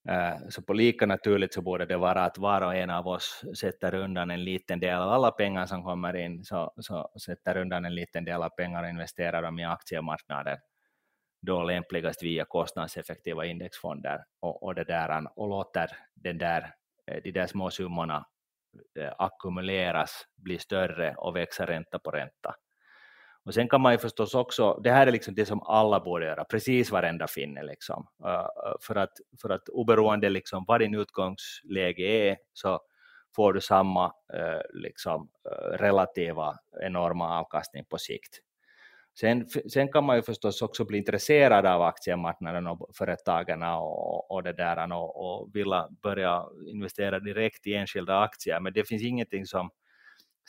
Eh, 0.09 0.35
så 0.49 0.61
på 0.61 0.73
lika 0.73 1.05
naturligt 1.05 1.53
så 1.53 1.61
borde 1.61 1.85
det 1.85 1.97
vara 1.97 2.23
att 2.23 2.37
var 2.37 2.61
och 2.61 2.75
en 2.75 2.89
av 2.89 3.07
oss 3.07 3.43
sätter 3.59 3.95
undan 3.95 4.31
en 4.31 4.43
liten 4.43 4.79
del 4.79 4.99
av 4.99 5.09
alla 5.09 5.31
pengar 5.31 5.65
som 5.65 5.83
kommer 5.83 6.15
in, 6.15 6.43
så, 6.43 6.73
så 6.77 7.09
sätter 7.25 7.57
undan 7.57 7.85
en 7.85 7.95
liten 7.95 8.25
del 8.25 8.43
av 8.43 8.49
pengar 8.49 8.83
och 8.83 8.89
investerar 8.89 9.41
dem 9.41 9.59
i 9.59 9.65
aktiemarknaden, 9.65 10.57
då 11.41 11.63
lämpligast 11.63 12.23
via 12.23 12.45
kostnadseffektiva 12.45 13.45
indexfonder 13.45 14.23
och, 14.39 14.63
och, 14.63 14.75
det 14.75 14.83
där, 14.83 15.27
och 15.35 15.49
låter 15.49 15.87
den 16.15 16.37
där, 16.37 16.73
Eh, 17.11 17.21
de 17.23 17.31
där 17.31 17.47
små 17.47 17.69
summorna 17.69 18.25
eh, 18.99 19.13
ackumuleras, 19.17 20.27
blir 20.35 20.57
större 20.57 21.15
och 21.17 21.35
växer 21.35 21.67
ränta 21.67 21.99
på 21.99 22.11
ränta. 22.11 22.55
Och 23.45 23.53
sen 23.53 23.69
kan 23.69 23.81
man 23.81 23.91
ju 23.91 23.97
förstås 23.97 24.35
också, 24.35 24.79
det 24.83 24.91
här 24.91 25.07
är 25.07 25.11
liksom 25.11 25.35
det 25.35 25.45
som 25.45 25.63
alla 25.63 25.99
borde 25.99 26.25
göra, 26.25 26.43
precis 26.43 26.91
varenda 26.91 27.27
finne, 27.27 27.63
liksom. 27.63 28.07
Eh, 28.25 28.47
för, 28.81 28.95
att, 28.95 29.11
för 29.41 29.49
att 29.49 29.69
oberoende 29.69 30.29
liksom 30.29 30.65
vad 30.67 30.81
din 30.81 30.95
utgångsläge 30.95 32.03
är, 32.03 32.37
så 32.53 32.81
får 33.35 33.53
du 33.53 33.61
samma 33.61 34.13
liksom, 34.73 35.29
relativa 35.71 36.55
enorma 36.81 37.39
avkastning 37.39 37.85
på 37.85 37.97
sikt. 37.97 38.39
Sen, 39.19 39.49
sen 39.49 39.91
kan 39.91 40.03
man 40.03 40.15
ju 40.15 40.21
förstås 40.21 40.61
också 40.61 40.85
bli 40.85 40.97
intresserad 40.97 41.65
av 41.65 41.81
aktiemarknaden 41.81 42.67
och 42.67 42.89
företagen 42.97 43.63
och, 43.63 44.31
och 44.31 44.43
det 44.43 44.53
där 44.53 44.93
och, 44.93 45.15
och 45.15 45.55
vilja 45.55 45.87
börja 46.03 46.45
investera 46.67 47.19
direkt 47.19 47.67
i 47.67 47.73
enskilda 47.73 48.19
aktier, 48.19 48.59
men 48.59 48.73
det 48.73 48.87
finns 48.87 49.03
ingenting 49.03 49.45
som 49.45 49.69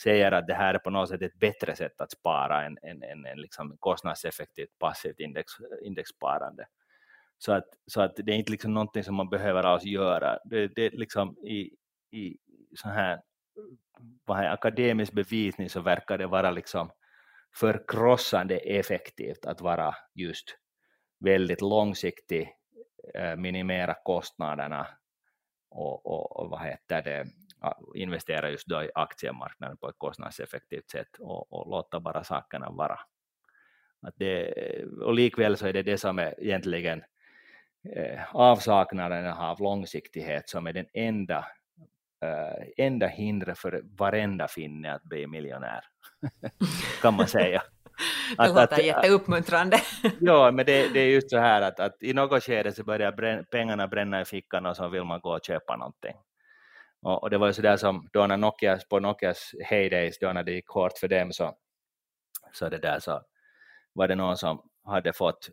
säger 0.02 0.32
att 0.32 0.46
det 0.46 0.54
här 0.54 0.74
är 0.74 0.78
på 0.78 0.90
något 0.90 1.08
sätt 1.08 1.22
ett 1.22 1.38
bättre 1.38 1.76
sätt 1.76 2.00
att 2.00 2.12
spara 2.12 2.64
än, 2.64 2.78
än, 2.82 3.02
än, 3.02 3.26
än 3.26 3.40
liksom 3.40 3.76
kostnadseffektivt 3.80 4.78
passivt 4.78 5.20
index, 5.20 5.52
indexsparande. 5.82 6.66
Så 7.38 7.52
att, 7.52 7.64
så 7.86 8.00
att 8.00 8.16
det 8.16 8.32
är 8.32 8.36
inte 8.36 8.52
liksom 8.52 8.74
någonting 8.74 9.04
som 9.04 9.14
man 9.14 9.28
behöver 9.28 9.62
alls 9.62 9.84
göra. 9.84 10.38
Det, 10.44 10.68
det 10.68 10.90
liksom 10.90 11.36
i, 11.38 11.70
i 12.10 12.36
så 12.76 12.88
här, 12.88 13.20
vad 14.24 14.36
här, 14.36 14.52
akademisk 14.52 15.12
bevisning 15.12 15.70
så 15.70 15.80
verkar 15.80 16.18
det 16.18 16.26
vara 16.26 16.50
liksom 16.50 16.90
förkrossande 17.56 18.56
effektivt 18.56 19.46
att 19.46 19.60
vara 19.60 19.94
just 20.14 20.58
väldigt 21.20 21.60
långsiktig, 21.60 22.52
eh, 23.14 23.36
minimera 23.36 23.94
kostnaderna 24.04 24.86
och, 25.70 26.06
och, 26.06 26.36
och 26.36 26.50
vad 26.50 26.60
heter 26.60 27.02
det, 27.02 27.26
investera 27.94 28.50
just 28.50 28.66
då 28.66 28.82
i 28.82 28.90
aktiemarknaden 28.94 29.76
på 29.76 29.88
ett 29.88 29.98
kostnadseffektivt 29.98 30.90
sätt 30.90 31.16
och, 31.18 31.52
och 31.52 31.70
låta 31.70 32.00
bara 32.00 32.24
sakerna 32.24 32.70
vara. 32.70 33.00
Att 34.06 34.14
det, 34.16 34.54
och 35.02 35.14
likväl 35.14 35.56
så 35.56 35.66
är 35.66 35.72
det 35.72 35.82
det 35.82 35.98
som 35.98 36.18
är 36.18 36.34
egentligen 36.44 37.04
eh, 37.96 38.34
avsaknaden 38.34 39.26
av 39.26 39.60
långsiktighet 39.60 40.48
som 40.48 40.66
är 40.66 40.72
den 40.72 40.86
enda, 40.92 41.46
eh, 42.24 42.86
enda 42.86 43.06
hindret 43.06 43.58
för 43.58 43.82
varenda 43.98 44.48
finne 44.48 44.94
att 44.94 45.02
bli 45.02 45.26
miljonär, 45.26 45.84
kan 47.02 47.14
man 47.14 47.28
säga. 47.28 47.62
det 48.38 48.48
låter 48.48 48.62
att, 48.62 48.84
jätteuppmuntrande. 48.84 49.78
ja, 50.20 50.50
men 50.50 50.66
det, 50.66 50.88
det, 50.88 51.00
är 51.00 51.06
just 51.06 51.30
så 51.30 51.38
här 51.38 51.62
att, 51.62 51.80
att 51.80 52.02
i 52.02 52.12
något 52.12 52.44
skede 52.44 52.72
så 52.72 52.84
börjar 52.84 53.12
brän, 53.12 53.44
pengarna 53.50 53.88
bränna 53.88 54.20
i 54.20 54.24
fickan 54.24 54.66
och 54.66 54.76
så 54.76 54.88
vill 54.88 55.04
man 55.04 55.20
gå 55.20 55.30
och 55.30 55.44
köpa 55.44 55.76
någonting. 55.76 56.14
Och, 57.02 57.22
och 57.22 57.30
det 57.30 57.38
var 57.38 57.46
ju 57.46 57.52
sådär 57.52 57.76
som 57.76 58.08
då 58.12 58.26
när 58.26 58.36
Nokia, 58.36 58.78
på 58.90 59.00
Nokias 59.00 59.54
heydays, 59.64 60.18
då 60.18 60.32
när 60.32 60.42
det 60.42 60.52
gick 60.52 60.68
hårt 60.68 60.98
för 60.98 61.08
dem, 61.08 61.32
så, 61.32 61.54
så 62.52 62.68
det 62.68 62.78
där 62.78 62.98
så 62.98 63.22
var 63.92 64.08
det 64.08 64.14
någon 64.14 64.36
som 64.36 64.62
hade 64.84 65.12
fått, 65.12 65.48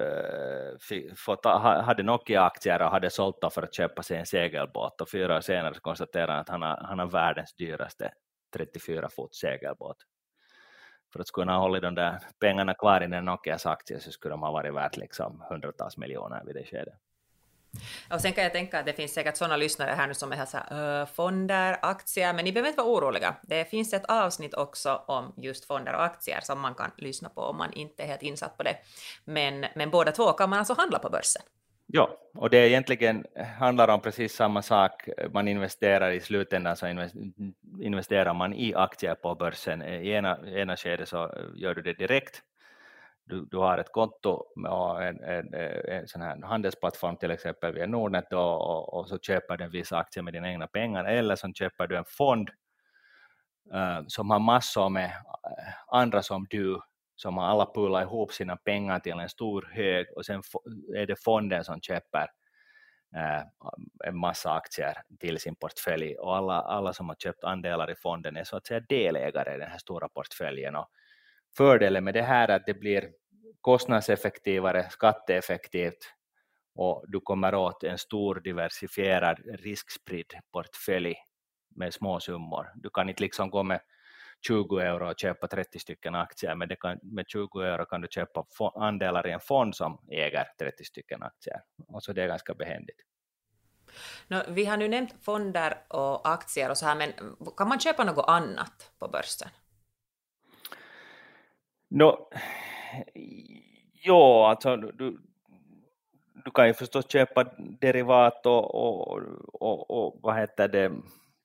Eh, 0.00 1.14
fått 1.16 1.44
hade 1.84 2.02
Nokia-aktier 2.02 2.82
och 2.82 2.90
hade 2.90 3.10
sålt 3.10 3.40
dem 3.40 3.50
för 3.50 3.62
att 3.62 3.74
köpa 3.74 4.02
sig 4.02 4.18
en 4.18 4.26
segelbåt 4.26 5.00
och 5.00 5.10
fyra 5.10 5.36
år 5.36 5.40
senare 5.40 5.74
konstaterade 5.74 6.32
han 6.32 6.40
att 6.40 6.48
han 6.48 6.62
har, 6.62 6.76
han 6.84 6.98
har 6.98 7.06
världens 7.06 7.54
dyraste 7.54 8.12
34 8.56 9.08
fot 9.08 9.34
segelbåt. 9.34 9.96
För 11.12 11.20
att 11.20 11.26
skulle 11.26 11.50
han 11.50 11.60
ha 11.60 11.62
hållit 11.62 11.82
de 11.82 11.94
där 11.94 12.18
pengarna 12.40 12.74
kvar 12.74 13.02
i 13.02 13.06
den 13.06 13.24
Nokias 13.24 13.66
aktier 13.66 13.98
så 13.98 14.10
skulle 14.10 14.32
de 14.32 14.42
ha 14.42 14.52
varit 14.52 14.74
värt 14.74 14.96
liksom 14.96 15.44
hundratals 15.50 15.96
miljoner 15.96 16.42
vid 16.44 16.54
det 16.54 16.64
skedet. 16.64 16.94
Och 18.10 18.20
sen 18.20 18.32
kan 18.32 18.44
jag 18.44 18.52
tänka 18.52 18.78
att 18.78 18.86
det 18.86 18.92
finns 18.92 19.14
säkert 19.14 19.36
sådana 19.36 19.56
lyssnare 19.56 19.90
här 19.90 20.06
nu 20.06 20.14
som 20.14 20.32
är 20.32 20.36
här 20.36 20.46
så 20.46 20.56
här, 20.56 21.06
fonder, 21.06 21.78
aktier, 21.82 22.32
men 22.32 22.44
ni 22.44 22.52
behöver 22.52 22.68
inte 22.68 22.82
vara 22.82 22.92
oroliga. 22.92 23.34
Det 23.42 23.64
finns 23.64 23.92
ett 23.92 24.04
avsnitt 24.04 24.54
också 24.54 25.02
om 25.06 25.34
just 25.36 25.64
fonder 25.64 25.94
och 25.94 26.04
aktier 26.04 26.40
som 26.42 26.60
man 26.60 26.74
kan 26.74 26.90
lyssna 26.96 27.28
på 27.28 27.40
om 27.40 27.56
man 27.56 27.72
inte 27.72 28.02
är 28.02 28.06
helt 28.06 28.22
insatt 28.22 28.56
på 28.56 28.62
det. 28.62 28.76
Men, 29.24 29.66
men 29.74 29.90
båda 29.90 30.12
två 30.12 30.32
kan 30.32 30.50
man 30.50 30.58
alltså 30.58 30.74
handla 30.74 30.98
på 30.98 31.10
börsen. 31.10 31.42
Ja, 31.86 32.18
och 32.34 32.50
det 32.50 32.68
egentligen 32.68 33.24
handlar 33.58 33.88
om 33.88 34.00
precis 34.00 34.34
samma 34.34 34.62
sak. 34.62 35.08
Man 35.32 35.48
investerar 35.48 36.10
i 36.10 36.20
slutändan 36.20 36.76
så 36.76 37.08
investerar 37.80 38.34
man 38.34 38.54
i 38.54 38.74
aktier 38.74 39.14
på 39.14 39.34
börsen. 39.34 39.82
I 39.82 40.10
ena, 40.10 40.38
ena 40.46 40.76
skedet 40.76 41.08
så 41.08 41.34
gör 41.54 41.74
du 41.74 41.82
det 41.82 41.92
direkt 41.92 42.42
du, 43.32 43.44
du 43.50 43.56
har 43.56 43.78
ett 43.78 43.92
konto 43.92 44.44
och 44.68 45.02
en, 45.02 45.24
en, 45.24 45.54
en 45.88 46.08
sån 46.08 46.22
här 46.22 46.42
handelsplattform 46.42 47.16
till 47.16 47.30
exempel 47.30 47.74
via 47.74 47.86
Nordnet 47.86 48.32
och, 48.32 48.60
och, 48.60 48.94
och, 48.94 49.08
så 49.08 49.18
köper 49.18 49.56
du 49.56 49.64
en 49.64 49.70
viss 49.70 49.92
aktie 49.92 50.22
med 50.22 50.32
dina 50.32 50.50
egna 50.50 50.66
pengar 50.66 51.04
eller 51.04 51.36
så 51.36 51.52
köper 51.52 51.86
du 51.86 51.96
en 51.96 52.04
fond 52.04 52.50
uh, 53.74 54.00
som 54.06 54.30
har 54.30 54.38
massor 54.38 54.88
med 54.88 55.04
eh, 55.04 55.74
andra 55.86 56.22
som 56.22 56.46
du 56.50 56.80
som 57.16 57.36
har 57.36 57.44
alla 57.44 57.66
pullat 57.74 58.02
ihop 58.02 58.32
sina 58.32 58.56
pengar 58.56 59.00
till 59.00 59.12
en 59.12 59.28
stor 59.28 59.70
hög 59.72 60.06
och 60.16 60.26
sen 60.26 60.42
är 60.96 61.06
det 61.06 61.22
fonden 61.24 61.64
som 61.64 61.80
köper 61.80 62.28
uh, 63.16 63.42
en 64.04 64.16
massa 64.16 64.52
aktier 64.52 64.94
till 65.20 65.38
sin 65.38 65.54
portfölj 65.54 66.14
och 66.14 66.36
alla, 66.36 66.60
alla 66.60 66.92
som 66.92 67.08
har 67.08 67.16
köpt 67.16 67.44
andelar 67.44 67.90
i 67.90 67.94
fonden 67.94 68.36
är 68.36 68.44
så 68.44 68.56
att 68.56 68.66
säga 68.66 68.80
delägare 68.80 69.54
i 69.54 69.58
den 69.58 69.70
här 69.70 69.78
stora 69.78 70.08
portföljen 70.08 70.76
och 70.76 70.88
fördelen 71.56 72.04
med 72.04 72.14
det 72.14 72.22
här 72.22 72.48
är 72.48 72.56
att 72.56 72.66
det 72.66 72.74
blir 72.74 73.10
kostnadseffektivare, 73.60 74.90
skatteeffektivt 74.90 76.14
och 76.74 77.04
du 77.08 77.20
kommer 77.20 77.54
åt 77.54 77.84
en 77.84 77.98
stor 77.98 78.40
diversifierad 78.40 79.38
riskspridd 79.54 80.32
portfölj 80.52 81.16
med 81.74 81.94
små 81.94 82.20
summor. 82.20 82.72
Du 82.74 82.90
kan 82.90 83.08
inte 83.08 83.22
liksom 83.22 83.50
gå 83.50 83.62
med 83.62 83.80
20 84.46 84.78
euro 84.78 85.10
och 85.10 85.18
köpa 85.18 85.46
30 85.46 85.78
stycken 85.78 86.14
aktier, 86.14 86.54
men 86.54 86.68
kan, 86.80 86.98
med 87.02 87.24
20 87.28 87.60
euro 87.60 87.84
kan 87.84 88.00
du 88.00 88.08
köpa 88.10 88.44
andelar 88.74 89.26
i 89.26 89.30
en 89.30 89.40
fond 89.40 89.76
som 89.76 89.98
äger 90.10 90.44
30 90.58 90.84
stycken 90.84 91.22
aktier. 91.22 91.60
Och 91.88 92.02
så 92.02 92.12
det 92.12 92.22
är 92.22 92.28
ganska 92.28 92.54
behändigt. 92.54 93.00
No, 94.28 94.36
vi 94.48 94.64
har 94.64 94.76
nu 94.76 94.88
nämnt 94.88 95.14
fonder 95.22 95.84
och 95.88 96.28
aktier 96.28 96.70
och 96.70 96.78
så 96.78 96.86
här, 96.86 96.94
men 96.94 97.12
kan 97.56 97.68
man 97.68 97.80
köpa 97.80 98.04
något 98.04 98.28
annat 98.28 98.92
på 98.98 99.08
börsen? 99.08 99.48
No, 101.88 102.28
Eh, 102.92 103.02
ja, 103.92 104.50
alltså 104.50 104.76
du, 104.76 105.18
du 106.44 106.50
kan 106.50 106.66
ju 106.66 106.74
förstås 106.74 107.12
köpa 107.12 107.44
derivat 107.80 108.46
och, 108.46 108.74
och, 108.74 109.22
och, 109.52 109.90
och 109.90 110.18
vad 110.22 110.36
heter 110.36 110.68
det, 110.68 110.92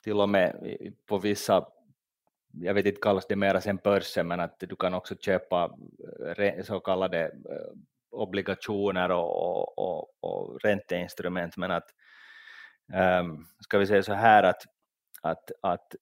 till 0.04 0.20
och 0.20 0.30
med 0.30 0.56
på 1.06 1.18
vissa, 1.18 1.66
jag 2.52 2.74
vet 2.74 2.86
inte 2.86 3.02
kallas 3.02 3.28
det 3.28 3.36
mera 3.36 3.62
sen 3.62 3.80
börsen, 3.84 4.28
men 4.28 4.40
att 4.40 4.60
du 4.60 4.76
kan 4.76 4.94
också 4.94 5.16
köpa 5.16 5.78
eh, 6.38 6.64
så 6.64 6.80
kallade 6.80 7.24
eh, 7.26 7.78
obligationer 8.12 9.12
och, 9.12 9.44
och, 9.44 9.80
och 9.80 10.08
och 10.20 10.60
ränteinstrument, 10.64 11.58
men 11.58 11.72
att 11.72 11.90
um, 12.94 13.00
ehm, 13.00 13.46
ska 13.60 13.78
vi 13.78 13.88
säga 13.88 14.04
så 14.04 14.14
här 14.14 14.44
att, 14.44 14.62
att, 15.22 15.52
att 15.62 15.96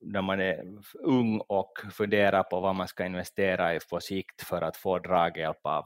när 0.00 0.22
man 0.22 0.40
är 0.40 0.64
ung 0.94 1.40
och 1.48 1.72
funderar 1.92 2.42
på 2.42 2.60
vad 2.60 2.74
man 2.74 2.88
ska 2.88 3.06
investera 3.06 3.74
i 3.74 3.78
på 3.90 4.00
sikt 4.00 4.42
för 4.42 4.62
att 4.62 4.76
få 4.76 4.98
draghjälp 4.98 5.66
av, 5.66 5.84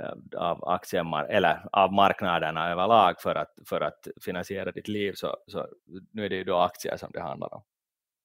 eh, 0.00 0.40
av 0.40 0.68
aktiemar 0.68 1.24
eller 1.24 1.68
av 1.72 1.92
marknaderna 1.92 2.70
överlag 2.70 3.20
för 3.20 3.34
att, 3.34 3.54
för 3.68 3.80
att 3.80 4.08
finansiera 4.24 4.72
ditt 4.72 4.88
liv 4.88 5.12
så, 5.12 5.36
så 5.46 5.68
nu 6.12 6.24
är 6.24 6.28
det 6.28 6.36
ju 6.36 6.44
då 6.44 6.56
aktier 6.56 6.96
som 6.96 7.10
det 7.12 7.20
handlar 7.20 7.54
om 7.54 7.62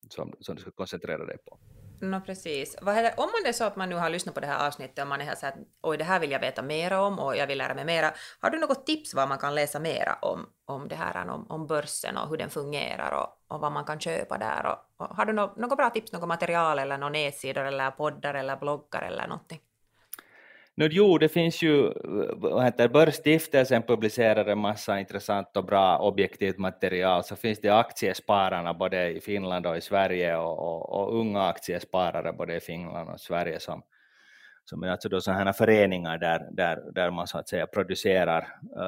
som, 0.09 0.33
som 0.39 0.55
du 0.55 0.61
ska 0.61 0.71
koncentrera 0.71 1.25
dig 1.25 1.37
på. 1.45 1.59
No, 2.01 2.21
precis. 2.25 2.77
Vad 2.81 2.95
heter, 2.95 3.19
om 3.19 3.25
man 3.25 3.49
är 3.49 3.53
så 3.53 3.63
att 3.63 3.75
man 3.75 3.89
nu 3.89 3.95
har 3.95 4.09
lyssnat 4.09 4.35
på 4.35 4.41
det 4.41 4.47
här 4.47 4.67
avsnittet 4.67 4.99
och 4.99 5.07
man 5.07 5.21
är 5.21 5.25
här 5.25 5.35
så 5.35 5.45
att 5.45 5.55
oj, 5.83 5.97
det 5.97 6.03
här 6.03 6.19
vill 6.19 6.31
jag 6.31 6.39
veta 6.39 6.61
mera 6.61 7.01
om 7.01 7.19
och 7.19 7.37
jag 7.37 7.47
vill 7.47 7.57
lära 7.57 7.73
mig 7.73 7.85
mera. 7.85 8.13
Har 8.39 8.49
du 8.49 8.59
något 8.59 8.85
tips 8.85 9.13
vad 9.13 9.29
man 9.29 9.37
kan 9.37 9.55
läsa 9.55 9.79
mera 9.79 10.17
om, 10.21 10.45
om 10.65 10.87
det 10.87 10.95
här, 10.95 11.29
om, 11.29 11.45
om 11.49 11.67
börsen 11.67 12.17
och 12.17 12.29
hur 12.29 12.37
den 12.37 12.49
fungerar 12.49 13.11
och, 13.11 13.55
och 13.55 13.61
vad 13.61 13.71
man 13.71 13.85
kan 13.85 13.99
köpa 13.99 14.37
där? 14.37 14.65
Och, 14.65 15.05
och 15.05 15.15
har 15.15 15.25
du 15.25 15.33
något, 15.33 15.57
något 15.57 15.77
bra 15.77 15.89
tips, 15.89 16.11
något 16.11 16.27
material 16.27 16.79
eller 16.79 16.97
några 16.97 17.11
nätsidor 17.11 17.65
eller 17.65 17.91
poddar 17.91 18.33
eller 18.33 18.57
bloggar 18.57 19.01
eller 19.01 19.27
någonting? 19.27 19.59
Nu, 20.77 20.89
jo, 20.91 21.17
det 21.17 21.29
finns 21.29 21.61
ju, 21.63 21.93
vad 22.35 22.63
heter 22.63 22.87
Börsstiftelsen 22.87 23.83
publicerar 23.83 24.45
en 24.45 24.57
massa 24.57 24.99
intressant 24.99 25.57
och 25.57 25.65
bra 25.65 25.99
objektivt 25.99 26.57
material, 26.57 27.23
så 27.23 27.35
finns 27.35 27.61
det 27.61 27.69
aktiespararna 27.69 28.73
både 28.73 29.09
i 29.11 29.21
Finland 29.21 29.65
och 29.65 29.77
i 29.77 29.81
Sverige 29.81 30.37
och, 30.37 30.59
och, 30.59 30.89
och 30.89 31.19
unga 31.19 31.41
aktiesparare 31.41 32.33
både 32.33 32.55
i 32.55 32.59
Finland 32.59 33.09
och 33.09 33.19
Sverige 33.19 33.59
som, 33.59 33.83
som 34.65 34.83
är 34.83 34.87
alltså 34.87 35.09
då 35.09 35.21
sådana 35.21 35.53
föreningar 35.53 36.17
där, 36.17 36.47
där, 36.51 36.91
där 36.91 37.11
man 37.11 37.27
så 37.27 37.37
att 37.37 37.49
säga 37.49 37.67
producerar 37.67 38.41
uh, 38.77 38.85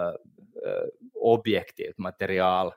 uh, 0.70 0.88
objektivt 1.14 1.98
material. 1.98 2.74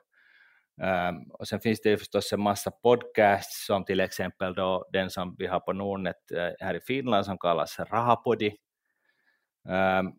Um, 0.81 1.31
och 1.31 1.47
sen 1.47 1.59
finns 1.59 1.81
det 1.81 1.89
ju 1.89 1.97
förstås 1.97 2.33
en 2.33 2.41
massa 2.41 2.71
podcasts 2.71 3.65
som 3.65 3.85
till 3.85 3.99
exempel 3.99 4.53
då 4.53 4.89
den 4.93 5.09
som 5.09 5.35
vi 5.37 5.47
har 5.47 5.59
på 5.59 5.73
Nordnet 5.73 6.15
uh, 6.33 6.49
här 6.59 6.73
i 6.75 6.79
Finland 6.79 7.25
som 7.25 7.37
kallas 7.37 7.79
Rahapodi, 7.79 8.57
Ehm, 9.69 10.11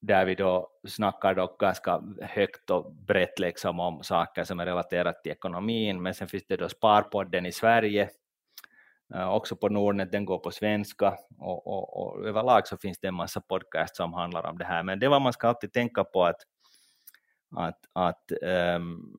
där 0.00 0.24
vi 0.24 0.34
då 0.34 0.70
snackar 0.88 1.34
då 1.34 1.56
ganska 1.58 2.02
högt 2.22 2.70
och 2.70 2.94
brett 2.94 3.38
liksom 3.38 3.80
om 3.80 4.02
saker 4.02 4.44
som 4.44 4.60
är 4.60 4.66
relaterat 4.66 5.22
till 5.22 5.32
ekonomin, 5.32 6.02
men 6.02 6.14
sen 6.14 6.28
finns 6.28 6.44
det 6.48 6.56
då 6.56 6.68
Sparpodden 6.68 7.46
i 7.46 7.52
Sverige, 7.52 8.10
eh, 9.14 9.28
också 9.28 9.56
på 9.56 9.68
Nordnet, 9.68 10.12
den 10.12 10.24
går 10.24 10.38
på 10.38 10.50
svenska 10.50 11.14
och, 11.38 11.66
och, 11.66 12.02
och, 12.02 12.26
överlag 12.26 12.68
så 12.68 12.76
finns 12.76 12.98
det 12.98 13.08
en 13.08 13.14
massa 13.14 13.40
podcast 13.40 13.96
som 13.96 14.12
handlar 14.12 14.46
om 14.46 14.58
det 14.58 14.64
här, 14.64 14.82
men 14.82 14.98
det 14.98 15.08
var 15.08 15.20
man 15.20 15.32
ska 15.32 15.48
alltid 15.48 15.72
tänka 15.72 16.04
på 16.04 16.24
att 16.24 16.40
att, 17.56 17.78
att 17.92 18.32
um, 18.76 19.16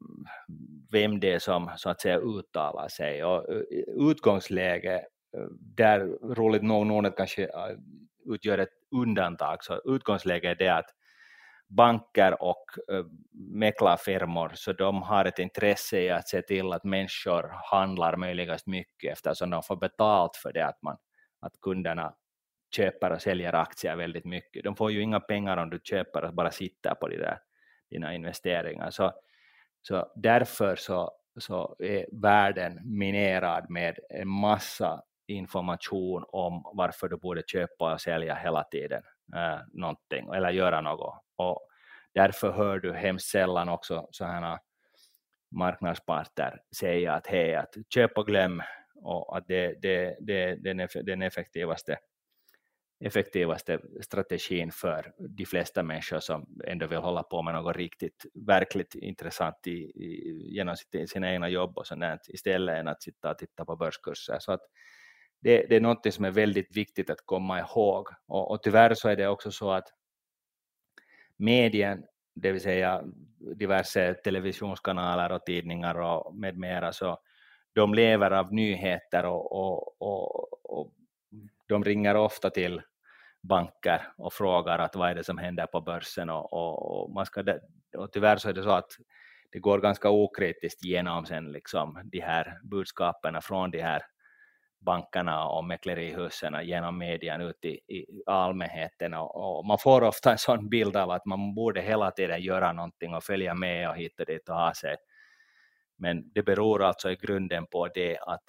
vem 0.92 1.20
det 1.20 1.34
är 1.34 1.40
som 1.40 1.72
så 1.78 1.90
att 1.90 2.02
säga 2.02 2.20
uttalar 2.20 2.88
sig. 2.88 3.24
Och 3.24 3.50
eh, 3.50 3.62
utgångsläge 4.10 4.96
eh, 5.38 5.48
där 5.60 6.00
roligt 6.36 6.64
nog 6.64 6.88
Nordnet 6.88 7.18
kanske 7.18 7.50
utgör 8.26 8.58
ett 8.58 8.74
undantag. 8.92 9.64
Så 9.64 9.82
utgångsläget 9.86 10.52
är 10.52 10.56
det 10.66 10.70
att 10.70 10.90
banker 11.68 12.44
och 12.44 12.66
eh, 12.92 13.06
mäklarfirmor, 13.32 14.52
så 14.56 14.74
de 14.74 15.02
har 15.02 15.26
ett 15.26 15.40
intresse 15.40 16.00
i 16.00 16.10
att 16.10 16.28
se 16.28 16.42
till 16.42 16.74
att 16.74 16.84
människor 16.84 17.52
handlar 17.72 18.18
möjligast 18.18 18.68
mycket 18.68 19.12
eftersom 19.12 19.50
de 19.50 19.64
får 19.64 19.76
betalt 19.76 20.36
för 20.36 20.54
det 20.54 20.66
att, 20.66 20.82
man, 20.82 20.98
att 21.40 21.62
kunderna 21.62 22.14
köper 22.76 23.12
och 23.12 23.22
säljer 23.22 23.54
aktier 23.54 23.96
väldigt 23.96 24.26
mycket. 24.26 24.64
De 24.64 24.76
får 24.76 24.92
ju 24.92 25.02
inga 25.02 25.20
pengar 25.20 25.58
om 25.58 25.70
du 25.70 25.80
köper 25.84 26.24
och 26.24 26.34
bara 26.34 26.52
sitter 26.52 26.96
på 26.96 27.08
de 27.08 27.18
där, 27.18 27.40
dina 27.90 28.14
investeringar. 28.14 28.90
Så, 28.90 29.14
så 29.82 30.12
därför 30.16 30.76
så, 30.76 31.12
så 31.40 31.76
är 31.80 32.06
världen 32.12 32.80
minerad 32.84 33.70
med 33.70 34.00
en 34.10 34.28
massa 34.28 35.02
information 35.28 36.26
om 36.28 36.64
varför 36.74 37.10
du 37.10 37.18
borde 37.18 37.44
köpa 37.48 37.94
och 37.94 38.02
sälja 38.02 38.36
hela 38.36 38.64
tiden 38.64 39.04
eh, 39.36 39.60
någonting 39.74 40.30
eller 40.34 40.50
göra 40.50 40.82
något. 40.82 41.24
Och 41.36 41.68
därför 42.14 42.52
hör 42.52 42.80
du 42.80 42.94
hemskt 42.94 43.28
sällan 43.28 43.70
också 43.70 44.08
sådana 44.12 44.60
marknadsparter 45.52 46.62
säga 46.78 47.14
att 47.14 47.28
hej, 47.28 47.56
att 47.56 47.76
köp 47.94 48.18
och 48.18 48.26
glöm 48.28 48.62
och 48.96 49.38
att 49.38 49.48
det, 49.48 49.82
det, 49.82 50.18
det, 50.20 50.56
det 50.56 50.70
är 50.70 51.04
den 51.04 51.22
effektivaste, 51.22 51.98
effektivaste 53.00 53.80
strategin 54.02 54.72
för 54.72 55.14
de 55.38 55.46
flesta 55.46 55.84
människor 55.84 56.20
som 56.20 56.46
ändå 56.68 56.88
vill 56.88 56.98
hålla 56.98 57.24
på 57.24 57.42
med 57.42 57.54
något 57.54 57.76
riktigt, 57.76 58.26
verkligt 58.48 58.96
intressant 58.96 59.68
i, 59.68 59.72
i, 59.72 60.40
genom 60.56 60.76
sitt, 60.76 61.10
sina 61.10 61.34
egna 61.34 61.50
jobb 61.50 61.78
och 61.78 61.88
sånt 61.88 62.28
istället 62.28 62.80
än 62.80 62.88
att 62.88 63.04
sitta 63.04 63.32
och 63.32 63.38
titta 63.38 63.66
på 63.66 63.76
börskurser. 63.76 64.40
Så 64.40 64.52
att 64.52 64.62
det, 65.40 65.66
det 65.70 65.76
är 65.76 65.82
något 65.82 66.14
som 66.14 66.26
är 66.26 66.32
väldigt 66.32 66.78
viktigt 66.78 67.10
att 67.10 67.26
komma 67.26 67.60
ihåg. 67.60 68.08
Och, 68.28 68.52
och 68.52 68.64
tyvärr 68.64 68.94
så 68.94 69.10
är 69.10 69.16
det 69.16 69.28
också 69.28 69.52
så 69.52 69.72
att 69.72 69.88
medien, 71.38 72.06
det 72.36 72.52
vill 72.52 72.62
säga 72.62 73.04
diverse 73.56 74.14
televisionskanaler 74.14 75.32
och 75.32 75.46
tidningar 75.46 76.00
och 76.00 76.36
med 76.36 76.58
mera, 76.58 76.94
så 76.94 77.18
de 77.74 77.94
lever 77.94 78.32
av 78.32 78.54
nyheter 78.54 79.26
och, 79.26 79.52
och, 79.52 80.02
och, 80.02 80.64
och 80.64 80.94
de 81.68 81.84
ringer 81.84 82.16
ofta 82.16 82.50
till 82.50 82.82
banker 83.42 84.02
och 84.18 84.34
frågar 84.34 84.80
att 84.80 84.96
vad 84.96 85.10
är 85.10 85.16
det 85.16 85.24
som 85.24 85.38
händer 85.38 85.66
på 85.66 85.82
börsen 85.82 86.30
och, 86.30 86.54
och, 86.54 87.04
och, 87.04 87.12
man 87.12 87.26
ska, 87.26 87.44
och 87.98 88.12
tyvärr 88.12 88.38
så 88.38 88.50
är 88.50 88.54
det 88.54 88.64
så 88.64 88.70
att 88.70 88.92
det 89.52 89.60
går 89.60 89.80
ganska 89.80 90.10
okritiskt 90.10 90.84
genom 90.84 91.26
sen 91.26 91.52
liksom 91.52 92.00
de 92.12 92.20
här 92.20 92.60
budskapen 92.64 93.42
från 93.42 93.72
de 93.72 93.82
här 93.82 94.02
bankerna 94.86 95.48
och 95.48 95.64
mäklerihusen 95.64 96.68
genom 96.68 96.98
medien 96.98 97.42
ut 97.42 97.66
i, 97.66 97.70
i 97.70 98.24
allmänheten 98.26 99.14
och, 99.14 99.58
och, 99.58 99.66
man 99.66 99.78
får 99.80 100.04
ofta 100.04 100.32
en 100.32 100.38
sån 100.38 100.70
bild 100.70 100.96
av 100.96 101.12
att 101.12 101.26
man 101.26 101.56
borde 101.56 101.82
hela 101.82 102.12
tiden 102.12 102.42
göra 102.42 102.72
någonting 102.72 103.14
och 103.14 103.24
följa 103.24 103.54
med 103.54 103.90
och 103.90 103.96
hitta 103.96 104.26
dit 104.26 104.50
och 104.50 104.56
ha 104.56 104.74
sig. 104.74 104.96
Men 105.98 106.32
det 106.34 106.44
beror 106.44 106.84
alltså 106.84 107.12
i 107.12 107.16
grunden 107.16 107.66
på 107.66 107.88
det 107.88 108.18
att, 108.18 108.44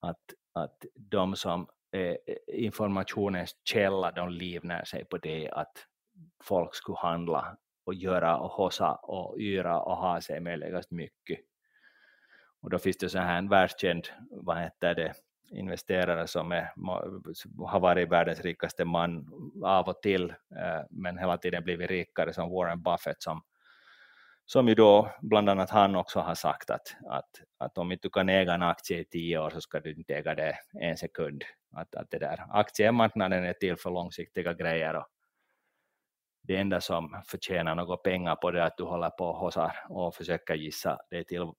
att, 0.00 0.20
att 0.54 0.76
de 0.94 1.36
som 1.36 1.66
är 1.92 2.18
informationens 2.52 3.56
källa, 3.64 4.10
de 4.10 4.28
livnär 4.28 4.84
sig 4.84 5.04
på 5.04 5.18
det 5.18 5.50
att 5.50 5.72
folk 6.44 6.74
skulle 6.74 6.98
handla 6.98 7.56
och 7.84 7.94
göra 7.94 8.38
och 8.38 8.50
hossa 8.50 8.94
och 8.94 9.40
yra 9.40 9.80
och 9.80 9.96
ha 9.96 10.20
sig 10.20 10.40
möjligast 10.40 10.90
mycket. 10.90 11.40
Och 12.62 12.70
då 12.70 12.78
finns 12.78 12.96
det 12.96 13.08
så 13.08 13.18
här 13.18 13.38
en 13.38 13.48
världskänd, 13.48 14.08
vad 14.30 14.58
heter 14.58 14.94
det, 14.94 15.14
investerare 15.50 16.26
som 16.26 16.52
är, 16.52 16.72
har 17.66 17.80
varit 17.80 18.08
världens 18.08 18.40
rikaste 18.40 18.84
man 18.84 19.26
av 19.64 19.88
och 19.88 20.02
till, 20.02 20.30
eh, 20.30 20.82
men 20.90 21.18
hela 21.18 21.38
tiden 21.38 21.64
blivit 21.64 21.90
rikare 21.90 22.32
som 22.32 22.50
Warren 22.50 22.82
Buffett 22.82 23.22
som, 23.22 23.42
som 24.46 24.68
ju 24.68 24.74
då 24.74 25.10
bland 25.20 25.50
annat 25.50 25.70
han 25.70 25.96
också 25.96 26.20
har 26.20 26.34
sagt 26.34 26.70
att, 26.70 26.96
att, 27.10 27.30
att 27.58 27.78
om 27.78 27.92
inte 27.92 28.08
du 28.08 28.10
kan 28.10 28.28
äga 28.28 28.54
en 28.54 28.62
aktie 28.62 28.98
i 28.98 29.04
tio 29.04 29.38
år 29.38 29.50
så 29.50 29.60
ska 29.60 29.80
du 29.80 29.94
inte 29.94 30.14
äga 30.14 30.34
det 30.34 30.56
en 30.80 30.96
sekund. 30.96 31.44
Att, 31.72 31.94
att 31.94 32.10
det 32.10 32.18
där. 32.18 32.44
Aktiemarknaden 32.50 33.44
är 33.44 33.52
till 33.52 33.76
för 33.76 33.90
långsiktiga 33.90 34.52
grejer 34.54 34.96
och 34.96 35.06
det 36.42 36.56
enda 36.56 36.80
som 36.80 37.22
förtjänar 37.26 37.74
några 37.74 37.96
pengar 37.96 38.36
på 38.36 38.50
det 38.50 38.60
är 38.60 38.64
att 38.64 38.76
du 38.76 38.84
håller 38.84 39.10
på 39.10 39.24
och 39.24 39.36
hosar 39.36 39.76
och 39.88 40.14
försöker 40.14 40.54
gissa 40.54 40.98
det 41.10 41.24
till 41.24 41.52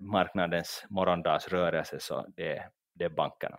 marknadens 0.00 0.86
morgondagsrörelse 0.88 2.00
så 2.00 2.26
det, 2.36 2.68
det 2.98 3.04
är 3.04 3.08
bankerna. 3.08 3.58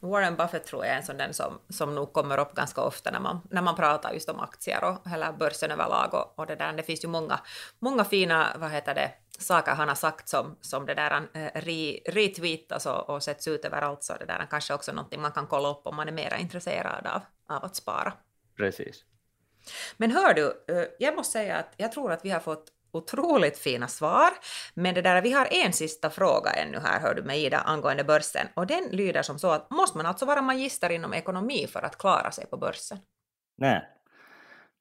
Warren 0.00 0.36
Buffett 0.36 0.64
tror 0.64 0.84
jag 0.84 0.92
är 0.92 0.96
en 0.96 1.02
sån 1.02 1.16
den 1.16 1.34
som, 1.34 1.58
som 1.68 1.94
nog 1.94 2.12
kommer 2.12 2.40
upp 2.40 2.54
ganska 2.54 2.80
ofta 2.80 3.10
när 3.10 3.20
man, 3.20 3.40
när 3.50 3.62
man 3.62 3.76
pratar 3.76 4.12
just 4.12 4.28
om 4.28 4.40
aktier 4.40 4.84
och 4.84 5.08
hela 5.10 5.32
börsen 5.32 5.70
överlag 5.70 6.14
och, 6.14 6.38
och 6.38 6.46
det 6.46 6.56
där. 6.56 6.72
Det 6.72 6.82
finns 6.82 7.04
ju 7.04 7.08
många, 7.08 7.40
många 7.78 8.04
fina, 8.04 8.56
vad 8.58 8.70
heter 8.70 8.94
det, 8.94 9.10
saker 9.38 9.72
han 9.72 9.88
har 9.88 9.94
sagt 9.94 10.28
som, 10.28 10.56
som 10.60 10.86
det 10.86 10.94
där 10.94 11.28
äh, 11.32 12.12
retweetas 12.12 12.86
och, 12.86 13.10
och 13.10 13.22
sätts 13.22 13.48
ut 13.48 13.64
överallt 13.64 14.02
så 14.02 14.16
det 14.16 14.24
där 14.24 14.46
kanske 14.50 14.74
också 14.74 14.92
någonting 14.92 15.20
man 15.20 15.32
kan 15.32 15.46
kolla 15.46 15.68
upp 15.68 15.86
om 15.86 15.96
man 15.96 16.08
är 16.08 16.12
mer 16.12 16.36
intresserad 16.40 17.06
av, 17.06 17.22
av 17.56 17.64
att 17.64 17.76
spara. 17.76 18.12
Precis. 18.56 19.04
Men 19.96 20.10
hör 20.10 20.34
du, 20.34 20.64
eh, 20.68 20.84
jag 20.98 21.16
måste 21.16 21.32
säga 21.32 21.56
att 21.56 21.74
jag 21.76 21.92
tror 21.92 22.12
att 22.12 22.24
vi 22.24 22.30
har 22.30 22.40
fått 22.40 22.68
otroligt 22.92 23.58
fina 23.58 23.88
svar. 23.88 24.30
Men 24.74 24.94
det 24.94 25.02
där, 25.02 25.22
vi 25.22 25.32
har 25.32 25.48
en 25.50 25.72
sista 25.72 26.10
fråga 26.10 26.50
ännu 26.50 26.78
här, 26.78 27.00
hör 27.00 27.14
du 27.14 27.22
med 27.22 27.38
Ida, 27.38 27.58
angående 27.58 28.04
börsen. 28.04 28.46
Och 28.54 28.66
den 28.66 28.84
lyder 28.90 29.22
som 29.22 29.38
så 29.38 29.50
att 29.50 29.70
måste 29.70 29.98
man 29.98 30.06
alltså 30.06 30.26
vara 30.26 30.42
magister 30.42 30.90
inom 30.90 31.14
ekonomi 31.14 31.66
för 31.66 31.82
att 31.82 31.98
klara 31.98 32.30
sig 32.30 32.46
på 32.46 32.56
börsen? 32.56 32.98
Nej, 33.56 33.82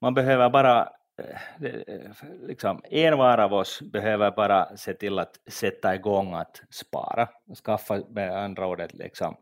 man 0.02 0.14
behöver 0.14 0.50
bara 0.50 0.90
eh, 1.18 1.68
eh, 1.68 2.12
liksom, 2.48 2.82
en 2.84 3.18
var 3.18 3.38
av 3.38 3.54
oss 3.54 3.82
behöver 3.82 4.32
bara 4.32 4.78
se 4.78 4.94
till 4.94 5.20
att 5.20 5.40
sätta 5.48 5.96
igång 5.96 6.34
att 6.34 6.62
spara, 6.70 7.30
skaffa 7.66 8.02
med 8.10 8.44
andra 8.44 8.68
ordet 8.68 8.94
liksom, 8.94 9.38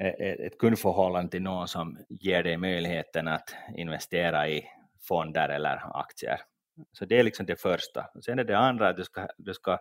eh, 0.00 0.46
ett 0.46 0.58
kundförhållande 0.58 1.30
till 1.30 1.42
någon 1.42 1.68
som 1.68 1.98
ger 2.08 2.42
dig 2.42 2.56
möjligheten 2.56 3.28
att 3.28 3.54
investera 3.74 4.48
i 4.48 4.64
fonder 5.08 5.48
eller 5.48 6.00
aktier 6.00 6.40
så 6.92 7.04
det 7.04 7.18
är 7.18 7.22
liksom 7.22 7.46
det 7.46 7.60
första. 7.60 8.06
Och 8.14 8.24
sen 8.24 8.38
är 8.38 8.44
det 8.44 8.58
andra 8.58 8.88
att 8.88 8.96
du 8.96 9.04
ska, 9.04 9.28
du 9.38 9.54
ska 9.54 9.72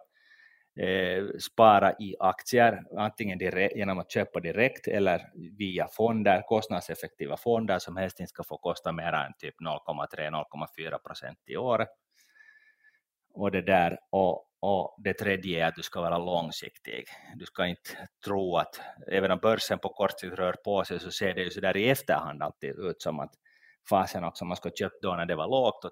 eh, 0.79 1.23
spara 1.39 1.91
i 1.91 2.15
aktier, 2.19 2.83
antingen 2.97 3.37
direkt, 3.37 3.75
genom 3.75 3.99
att 3.99 4.11
köpa 4.11 4.39
direkt 4.39 4.87
eller 4.87 5.21
via 5.57 5.87
fonder, 5.87 6.41
kostnadseffektiva 6.47 7.37
fonder 7.37 7.79
som 7.79 7.97
helst 7.97 8.19
inte 8.19 8.29
ska 8.29 8.43
få 8.43 8.57
kosta 8.57 8.91
mer 8.91 9.13
än 9.13 9.33
typ 9.37 9.55
0,3-0,4 9.61 10.97
procent 10.97 11.39
i 11.45 11.57
år. 11.57 11.85
Och 13.33 13.51
det 13.51 13.61
där, 13.61 13.99
och, 14.09 14.45
och 14.59 14.95
det 15.03 15.13
tredje 15.13 15.63
är 15.63 15.67
att 15.67 15.75
du 15.75 15.83
ska 15.83 16.01
vara 16.01 16.17
långsiktig. 16.17 17.05
Du 17.35 17.45
ska 17.45 17.65
inte 17.65 18.07
tro 18.25 18.57
att, 18.57 18.81
även 19.11 19.31
om 19.31 19.39
börsen 19.39 19.79
på 19.79 19.89
kort 19.89 20.19
sikt 20.19 20.33
rör 20.33 20.55
på 20.65 20.83
sig 20.83 20.99
så 20.99 21.11
ser 21.11 21.33
det 21.33 21.41
ju 21.43 21.49
så 21.49 21.59
där 21.59 21.77
i 21.77 21.89
efterhand 21.89 22.43
alltid 22.43 22.79
ut 22.79 23.01
som 23.01 23.19
att 23.19 23.31
fasen 23.89 24.23
också, 24.23 24.45
man 24.45 24.57
skulle 24.57 24.75
köpt 24.75 25.01
då 25.01 25.15
när 25.15 25.25
det 25.25 25.35
var 25.35 25.47
lågt 25.47 25.85
och, 25.85 25.91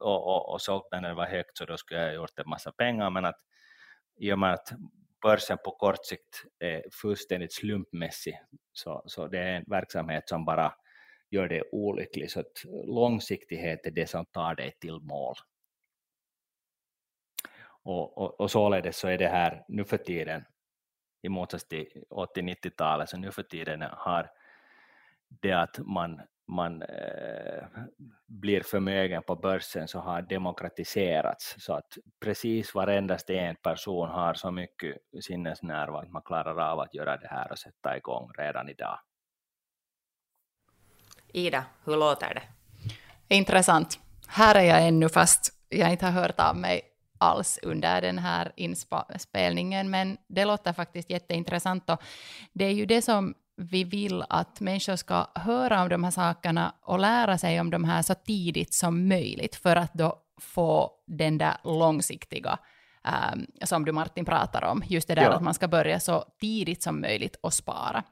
och, 0.00 0.26
och, 0.26 0.52
och 0.52 0.60
sålt 0.60 0.88
när 0.92 1.08
det 1.08 1.14
var 1.14 1.26
högt 1.26 1.58
så 1.58 1.64
då 1.64 1.76
skulle 1.76 2.00
jag 2.00 2.14
gjort 2.14 2.38
en 2.38 2.50
massa 2.50 2.72
pengar 2.72 3.10
men 3.10 3.24
att 3.24 3.38
i 4.16 4.32
och 4.32 4.38
med 4.38 4.52
att 4.52 4.72
börsen 5.22 5.58
på 5.64 5.70
kort 5.70 6.06
sikt 6.06 6.44
är 6.58 6.84
fullständigt 6.92 7.52
slumpmässig 7.52 8.40
så, 8.72 9.02
så 9.06 9.28
det 9.28 9.38
är 9.38 9.56
en 9.56 9.64
verksamhet 9.66 10.28
som 10.28 10.44
bara 10.44 10.74
gör 11.30 11.48
det 11.48 11.62
olycklig 11.72 12.30
så 12.30 12.40
att 12.40 12.64
långsiktighet 12.84 13.86
är 13.86 13.90
det 13.90 14.06
som 14.06 14.26
tar 14.26 14.54
dig 14.54 14.72
till 14.80 15.00
mål. 15.00 15.34
Och, 17.84 18.18
och, 18.18 18.40
och 18.40 18.50
således 18.50 18.96
så 18.96 19.08
är 19.08 19.18
det 19.18 19.28
här 19.28 19.64
nu 19.68 19.84
för 19.84 19.96
tiden 19.96 20.44
i 21.22 21.28
motsats 21.28 21.68
till 21.68 22.04
80-90-talet 22.10 23.08
så 23.08 23.16
nu 23.16 23.30
för 23.30 23.42
tiden 23.42 23.82
har 23.82 24.30
det 25.28 25.52
att 25.52 25.78
man 25.78 26.20
man 26.52 26.82
eh, 26.82 27.64
blir 28.26 28.62
förmögen 28.62 29.22
på 29.22 29.36
börsen 29.36 29.88
så 29.88 29.98
har 29.98 30.22
demokratiserats 30.22 31.54
så 31.58 31.74
att 31.74 31.98
precis 32.20 32.74
varendaste 32.74 33.34
en 33.34 33.56
person 33.56 34.08
har 34.08 34.34
så 34.34 34.50
mycket 34.50 34.96
sinnesnärvaro 35.20 35.98
att 35.98 36.10
man 36.10 36.22
klarar 36.22 36.72
av 36.72 36.80
att 36.80 36.94
göra 36.94 37.16
det 37.16 37.28
här 37.28 37.52
och 37.52 37.58
sätta 37.58 37.96
igång 37.96 38.30
redan 38.38 38.68
idag. 38.68 38.98
Ida, 41.32 41.64
hur 41.84 41.96
låter 41.96 42.34
det? 42.34 42.42
Intressant. 43.36 43.98
Här 44.28 44.54
är 44.54 44.62
jag 44.62 44.86
ännu 44.86 45.08
fast 45.08 45.52
jag 45.68 45.90
inte 45.90 46.06
har 46.06 46.22
hört 46.22 46.40
av 46.40 46.56
mig 46.56 46.80
alls 47.18 47.58
under 47.62 48.00
den 48.00 48.18
här 48.18 48.52
inspelningen, 48.56 49.90
men 49.90 50.18
det 50.28 50.44
låter 50.44 50.72
faktiskt 50.72 51.10
jätteintressant 51.10 51.90
och 51.90 52.02
det 52.52 52.64
är 52.64 52.70
ju 52.72 52.86
det 52.86 53.02
som 53.02 53.34
vi 53.62 53.84
vill 53.84 54.24
att 54.28 54.60
människor 54.60 54.96
ska 54.96 55.26
höra 55.34 55.82
om 55.82 55.88
de 55.88 56.04
här 56.04 56.10
sakerna 56.10 56.74
och 56.82 56.98
lära 56.98 57.38
sig 57.38 57.60
om 57.60 57.70
de 57.70 57.84
här 57.84 58.02
så 58.02 58.14
tidigt 58.14 58.74
som 58.74 59.08
möjligt 59.08 59.56
för 59.56 59.76
att 59.76 59.94
då 59.94 60.18
få 60.40 60.92
den 61.06 61.38
där 61.38 61.56
långsiktiga 61.64 62.58
um, 63.32 63.46
som 63.64 63.84
du 63.84 63.92
Martin 63.92 64.24
pratar 64.24 64.64
om, 64.64 64.82
just 64.86 65.08
det 65.08 65.14
där 65.14 65.22
ja. 65.22 65.32
att 65.32 65.42
man 65.42 65.54
ska 65.54 65.68
börja 65.68 66.00
så 66.00 66.24
tidigt 66.40 66.82
som 66.82 67.00
möjligt 67.00 67.36
och 67.40 67.54
spara. 67.54 68.02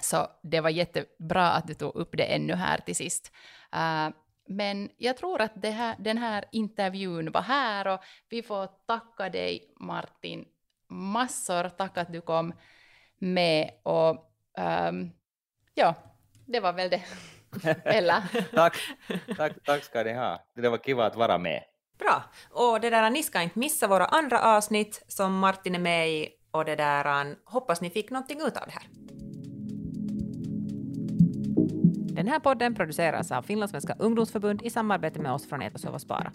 Så 0.00 0.26
det 0.42 0.60
var 0.60 0.70
jättebra 0.70 1.50
att 1.50 1.66
du 1.66 1.74
tog 1.74 1.96
upp 1.96 2.16
det 2.16 2.34
ännu 2.34 2.54
här 2.54 2.78
till 2.78 2.96
sist. 2.96 3.32
Uh, 3.74 4.14
men 4.48 4.90
jag 4.96 5.16
tror 5.16 5.40
att 5.40 5.64
här, 5.64 5.96
den 5.98 6.18
här 6.18 6.44
intervjun 6.52 7.32
var 7.32 7.42
här 7.42 7.86
och 7.86 8.00
vi 8.28 8.42
får 8.42 8.66
tacka 8.86 9.28
dig 9.28 9.74
Martin 9.80 10.44
massor. 10.88 11.68
Tack 11.68 11.98
att 11.98 12.12
du 12.12 12.20
kom 12.20 12.52
med 13.18 13.70
och 13.82 14.35
Um, 14.56 15.10
ja, 15.74 15.94
det 16.46 16.60
var 16.60 16.72
väl 16.72 16.90
det. 16.90 17.02
Eller? 17.84 18.22
tack, 18.54 18.76
tack, 19.36 19.52
tack 19.64 19.84
ska 19.84 20.02
ni 20.02 20.12
ha. 20.12 20.44
Det 20.56 20.68
var 20.68 20.78
kiva 20.78 21.06
att 21.06 21.16
vara 21.16 21.38
med. 21.38 21.62
Bra. 21.98 22.22
Och 22.50 22.80
det 22.80 22.90
där, 22.90 23.10
ni 23.10 23.22
ska 23.22 23.42
inte 23.42 23.58
missa 23.58 23.86
våra 23.86 24.04
andra 24.04 24.40
avsnitt 24.40 25.04
som 25.08 25.38
Martin 25.38 25.74
är 25.74 25.78
med 25.78 26.10
i 26.10 26.28
och 26.50 26.64
det 26.64 26.76
där, 26.76 27.36
hoppas 27.44 27.80
ni 27.80 27.90
fick 27.90 28.10
någonting 28.10 28.40
ut 28.40 28.56
av 28.56 28.62
det 28.66 28.72
här. 28.72 28.88
Den 32.16 32.28
här 32.28 32.38
podden 32.38 32.74
produceras 32.74 33.32
av 33.32 33.42
Finlandssvenska 33.42 33.96
ungdomsförbund 33.98 34.62
i 34.62 34.70
samarbete 34.70 35.18
med 35.18 35.32
oss 35.32 35.48
från 35.48 35.62
Etasova 35.62 35.98
Spara. 35.98 36.32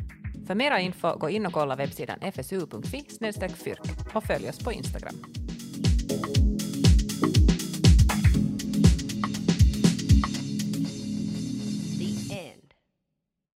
För 0.47 0.55
mera 0.55 0.79
info, 0.79 1.17
gå 1.17 1.29
in 1.29 1.45
och 1.45 1.53
kolla 1.53 1.75
webbsidan 1.75 2.19
fsu.fi 2.19 3.49
fyrk 3.49 4.15
och 4.15 4.23
följ 4.23 4.49
oss 4.49 4.59
på 4.59 4.71
Instagram. 4.71 5.15